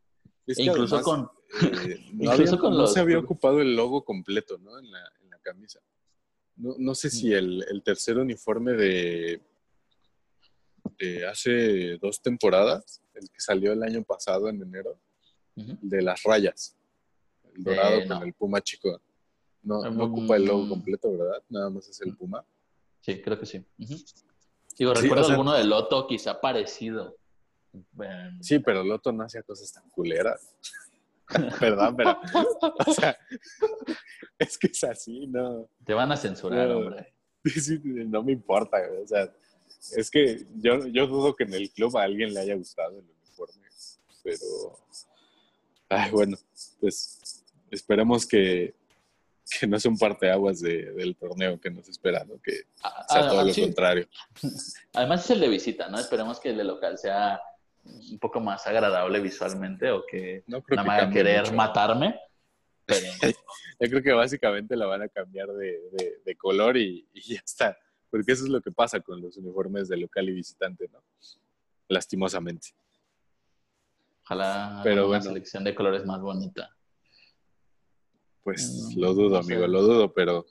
E 0.47 0.63
incluso 0.63 1.03
con 1.03 1.29
eh, 1.63 2.01
no, 2.13 2.87
se 2.87 3.01
había 3.01 3.19
ocupado 3.19 3.61
el 3.61 3.75
logo 3.77 4.05
completo, 4.05 4.59
¿no? 4.59 4.79
En 4.79 4.91
la, 4.91 5.01
en 5.23 5.31
la 5.31 5.39
camisa. 5.39 5.81
No, 6.57 6.75
no, 6.79 6.95
sé 6.95 7.11
si 7.11 7.33
el, 7.33 7.65
el, 7.69 7.83
tercer 7.83 8.17
uniforme 8.19 8.73
de, 8.73 9.41
de 10.99 11.27
hace 11.27 11.99
dos 11.99 12.23
temporadas, 12.23 13.03
el 13.15 13.29
que 13.29 13.41
salió 13.41 13.73
el 13.73 13.83
año 13.83 14.03
pasado 14.03 14.49
en 14.49 14.63
enero, 14.63 14.99
de 15.55 16.03
las 16.03 16.23
rayas, 16.23 16.77
el 17.55 17.65
dorado 17.65 17.99
eh, 18.01 18.07
con 18.07 18.23
el 18.23 18.35
puma 18.35 18.61
chico. 18.61 19.01
No, 19.63 19.91
no 19.91 20.05
ocupa 20.05 20.37
el 20.37 20.45
logo 20.45 20.65
mm. 20.65 20.69
completo, 20.69 21.17
¿verdad? 21.17 21.43
Nada 21.49 21.71
más 21.71 21.89
es 21.89 22.01
el 22.03 22.13
mm. 22.13 22.17
puma. 22.17 22.45
Sí, 23.01 23.21
creo 23.23 23.39
que 23.39 23.47
sí. 23.47 23.65
Digo, 24.79 24.93
recuerdo 24.93 25.29
alguno 25.29 25.55
de 25.55 25.65
Loto 25.65 26.07
quizá 26.07 26.41
parecido. 26.41 27.17
Sí, 28.41 28.59
pero 28.59 28.85
Loto 28.85 29.13
no 29.13 29.25
hacía 29.25 29.43
cosas 29.43 29.73
tan 29.73 29.89
culeras. 29.91 30.55
Perdón, 31.61 31.97
pero. 31.97 32.21
O 32.87 32.93
sea, 32.93 33.17
es 34.39 34.59
que 34.59 34.69
es 34.69 34.85
así, 34.85 35.27
¿no? 35.27 35.69
Te 35.85 35.95
van 35.95 36.13
a 36.13 36.17
censurar, 36.17 36.71
hombre. 36.71 37.13
no 37.85 38.23
me 38.23 38.33
importa, 38.33 38.79
O 39.03 39.07
sea, 39.07 39.33
es 39.97 40.11
que 40.11 40.47
yo, 40.57 40.87
yo 40.87 41.07
dudo 41.07 41.35
que 41.35 41.45
en 41.45 41.55
el 41.55 41.71
club 41.71 41.97
a 41.97 42.03
alguien 42.03 42.33
le 42.33 42.41
haya 42.41 42.55
gustado 42.55 42.99
el 42.99 43.05
uniforme. 43.05 43.67
Pero. 44.23 44.79
Ay, 45.89 46.11
bueno, 46.11 46.37
pues 46.81 47.45
esperemos 47.71 48.27
que, 48.27 48.75
que 49.49 49.67
no 49.67 49.79
sea 49.79 49.91
un 49.91 49.99
parteaguas 49.99 50.61
de, 50.61 50.93
del 50.93 51.17
torneo 51.17 51.61
que 51.61 51.71
nos 51.71 51.89
espera, 51.89 52.25
¿no? 52.25 52.41
Que 52.43 52.63
ah, 52.83 53.07
sea 53.09 53.29
todo 53.29 53.45
lo 53.45 53.55
contrario. 53.55 54.09
Además 54.95 55.25
es 55.25 55.31
el 55.31 55.41
de 55.41 55.49
visita, 55.49 55.89
¿no? 55.89 55.99
Esperemos 55.99 56.41
que 56.41 56.51
el 56.51 56.57
de 56.57 56.65
local 56.65 56.99
sea 56.99 57.41
un 58.11 58.19
poco 58.19 58.41
más 58.41 58.67
agradable 58.67 59.21
visualmente 59.21 59.91
o 59.91 60.05
que 60.07 60.45
no 60.47 60.63
creo 60.63 60.83
nada 60.83 61.07
a 61.07 61.11
querer 61.11 61.53
matarme. 61.53 62.19
Yo 63.81 63.91
creo 63.91 64.03
que 64.03 64.13
básicamente 64.13 64.77
la 64.77 64.87
van 64.87 65.03
a 65.03 65.09
cambiar 65.09 65.49
de, 65.49 65.81
de, 66.25 66.37
color 66.37 66.77
y, 66.77 67.09
y, 67.13 67.35
ya 67.35 67.41
está. 67.45 67.77
Porque 68.11 68.33
eso 68.33 68.45
es 68.45 68.51
lo 68.51 68.61
que 68.61 68.71
pasa 68.71 69.01
con 69.01 69.21
los 69.21 69.37
uniformes 69.37 69.89
de 69.89 69.97
local 69.97 70.29
y 70.29 70.33
visitante, 70.33 70.89
¿no? 70.93 71.03
Lastimosamente. 71.89 72.69
Ojalá 74.25 74.81
pero 74.83 75.09
una 75.09 75.21
selección 75.21 75.63
de 75.65 75.75
colores 75.75 76.05
más 76.05 76.21
bonita. 76.21 76.71
Pues 78.43 78.93
mm, 78.95 79.01
lo 79.01 79.15
dudo, 79.15 79.39
amigo, 79.39 79.67
lo 79.67 79.83
dudo, 79.83 80.13
pero 80.13 80.47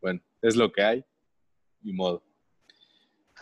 bueno, 0.00 0.20
es 0.42 0.56
lo 0.56 0.70
que 0.70 0.82
hay, 0.82 1.04
y 1.82 1.92
modo. 1.92 2.22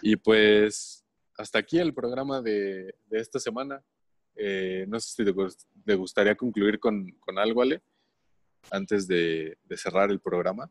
Y 0.03 0.17
pues 0.17 1.04
hasta 1.37 1.59
aquí 1.59 1.78
el 1.78 1.95
programa 1.95 2.41
de, 2.41 2.95
esta 3.11 3.39
semana. 3.39 3.82
Eh, 4.37 4.85
no 4.89 4.99
sé 5.01 5.24
si 5.24 5.24
te, 5.85 5.95
gustaría 5.95 6.37
concluir 6.37 6.78
con, 6.80 7.07
algo, 7.37 7.62
Ale, 7.62 7.82
antes 8.70 9.07
de, 9.07 9.57
cerrar 9.76 10.11
el 10.11 10.20
programa. 10.20 10.70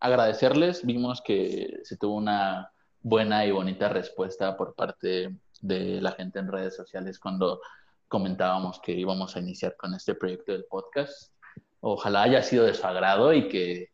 Agradecerles, 0.00 0.84
vimos 0.84 1.20
que 1.22 1.80
se 1.82 1.96
tuvo 1.96 2.16
una 2.16 2.70
buena 3.00 3.46
y 3.46 3.50
bonita 3.50 3.88
respuesta 3.88 4.56
por 4.56 4.74
parte 4.74 5.36
de 5.60 6.00
la 6.00 6.12
gente 6.12 6.38
en 6.38 6.52
redes 6.52 6.76
sociales 6.76 7.18
cuando 7.18 7.60
comentábamos 8.06 8.80
que 8.80 8.92
íbamos 8.92 9.34
a 9.34 9.40
iniciar 9.40 9.76
con 9.76 9.94
este 9.94 10.14
proyecto 10.14 10.52
del 10.52 10.66
podcast. 10.66 11.32
Ojalá 11.80 12.22
haya 12.22 12.42
sido 12.42 12.64
de 12.64 12.74
su 12.74 12.86
agrado 12.86 13.32
y 13.32 13.48
que, 13.48 13.90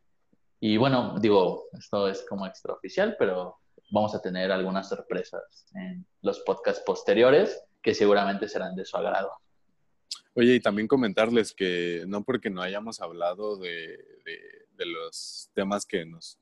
y 0.59 0.77
bueno, 0.77 1.15
digo, 1.19 1.65
esto 1.73 2.07
es 2.07 2.25
como 2.27 2.45
extraoficial, 2.45 3.15
pero 3.17 3.57
vamos 3.95 4.13
a 4.13 4.21
tener 4.21 4.51
algunas 4.51 4.89
sorpresas 4.89 5.65
en 5.73 6.05
los 6.21 6.41
podcasts 6.41 6.83
posteriores 6.85 7.63
que 7.81 7.93
seguramente 7.93 8.49
serán 8.49 8.75
de 8.75 8.83
su 8.83 8.97
agrado. 8.97 9.31
Oye, 10.33 10.55
y 10.55 10.59
también 10.59 10.85
comentarles 10.85 11.53
que 11.53 12.03
no 12.05 12.21
porque 12.21 12.49
no 12.49 12.61
hayamos 12.61 12.99
hablado 12.99 13.55
de, 13.55 13.97
los 14.77 15.49
temas 15.53 15.85
que 15.85 16.05
nos, 16.05 16.37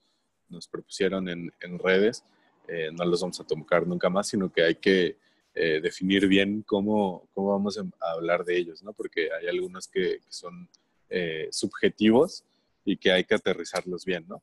propusieron 0.71 1.29
en, 1.29 1.51
redes, 1.77 2.23
eh, 2.67 2.89
no 2.91 3.05
los 3.05 3.21
vamos 3.21 3.39
a 3.39 3.43
tocar 3.43 3.85
nunca 3.85 4.09
más, 4.09 4.29
sino 4.29 4.51
que 4.51 4.63
hay 4.63 4.75
que 4.75 5.17
eh, 5.53 5.79
definir 5.79 6.27
bien 6.27 6.63
cómo, 6.63 7.29
cómo 7.35 7.49
vamos 7.49 7.77
a 7.77 8.11
hablar 8.13 8.45
de 8.45 8.57
ellos, 8.57 8.81
¿no? 8.81 8.93
Porque 8.93 9.29
hay 9.31 9.47
algunos 9.47 9.87
que, 9.87 10.21
son 10.27 10.67
eh, 11.07 11.49
subjetivos 11.51 12.43
y 12.83 12.97
que 12.97 13.11
hay 13.11 13.25
que 13.25 13.35
aterrizarlos 13.35 14.05
bien, 14.05 14.25
¿no? 14.27 14.41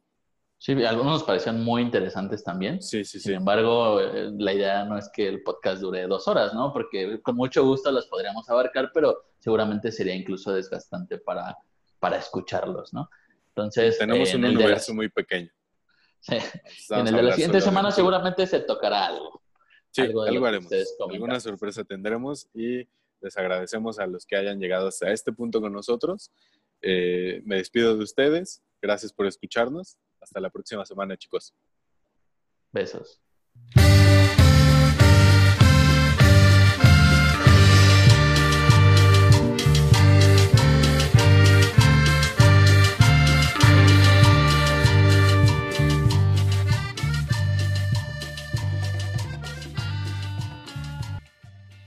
Sí, 0.60 0.72
algunos 0.84 1.12
nos 1.12 1.22
parecían 1.22 1.64
muy 1.64 1.80
interesantes 1.80 2.44
también. 2.44 2.82
Sí, 2.82 3.02
sí, 3.02 3.18
sí. 3.18 3.28
Sin 3.28 3.36
embargo, 3.36 3.98
eh, 3.98 4.30
la 4.36 4.52
idea 4.52 4.84
no 4.84 4.98
es 4.98 5.08
que 5.10 5.26
el 5.26 5.42
podcast 5.42 5.80
dure 5.80 6.06
dos 6.06 6.28
horas, 6.28 6.52
¿no? 6.52 6.70
Porque 6.70 7.18
con 7.22 7.34
mucho 7.34 7.64
gusto 7.64 7.90
los 7.90 8.06
podríamos 8.08 8.46
abarcar, 8.50 8.90
pero 8.92 9.24
seguramente 9.38 9.90
sería 9.90 10.14
incluso 10.14 10.52
desgastante 10.52 11.16
para, 11.16 11.56
para 11.98 12.18
escucharlos, 12.18 12.92
¿no? 12.92 13.08
Entonces. 13.48 13.96
Tenemos 13.96 14.34
un 14.34 14.44
universo 14.44 14.92
muy 14.92 15.08
pequeño. 15.08 15.50
Sí. 16.20 16.36
En 16.90 17.06
el 17.06 17.14
de 17.14 17.22
la 17.22 17.32
siguiente 17.32 17.62
semana 17.62 17.90
seguramente 17.90 18.46
se 18.46 18.60
tocará 18.60 19.06
algo. 19.06 19.42
Sí, 19.92 20.02
algo, 20.02 20.44
haremos. 20.44 20.70
Alguna 21.10 21.40
sorpresa 21.40 21.84
tendremos 21.84 22.50
y 22.52 22.86
les 23.22 23.34
agradecemos 23.38 23.98
a 23.98 24.06
los 24.06 24.26
que 24.26 24.36
hayan 24.36 24.60
llegado 24.60 24.88
hasta 24.88 25.10
este 25.10 25.32
punto 25.32 25.62
con 25.62 25.72
nosotros. 25.72 26.30
Eh, 26.82 27.40
me 27.46 27.56
despido 27.56 27.96
de 27.96 28.04
ustedes. 28.04 28.62
Gracias 28.82 29.10
por 29.10 29.24
escucharnos. 29.24 29.96
Hasta 30.20 30.40
la 30.40 30.50
próxima 30.50 30.84
semana, 30.84 31.16
chicos. 31.16 31.54
Besos. 32.72 33.20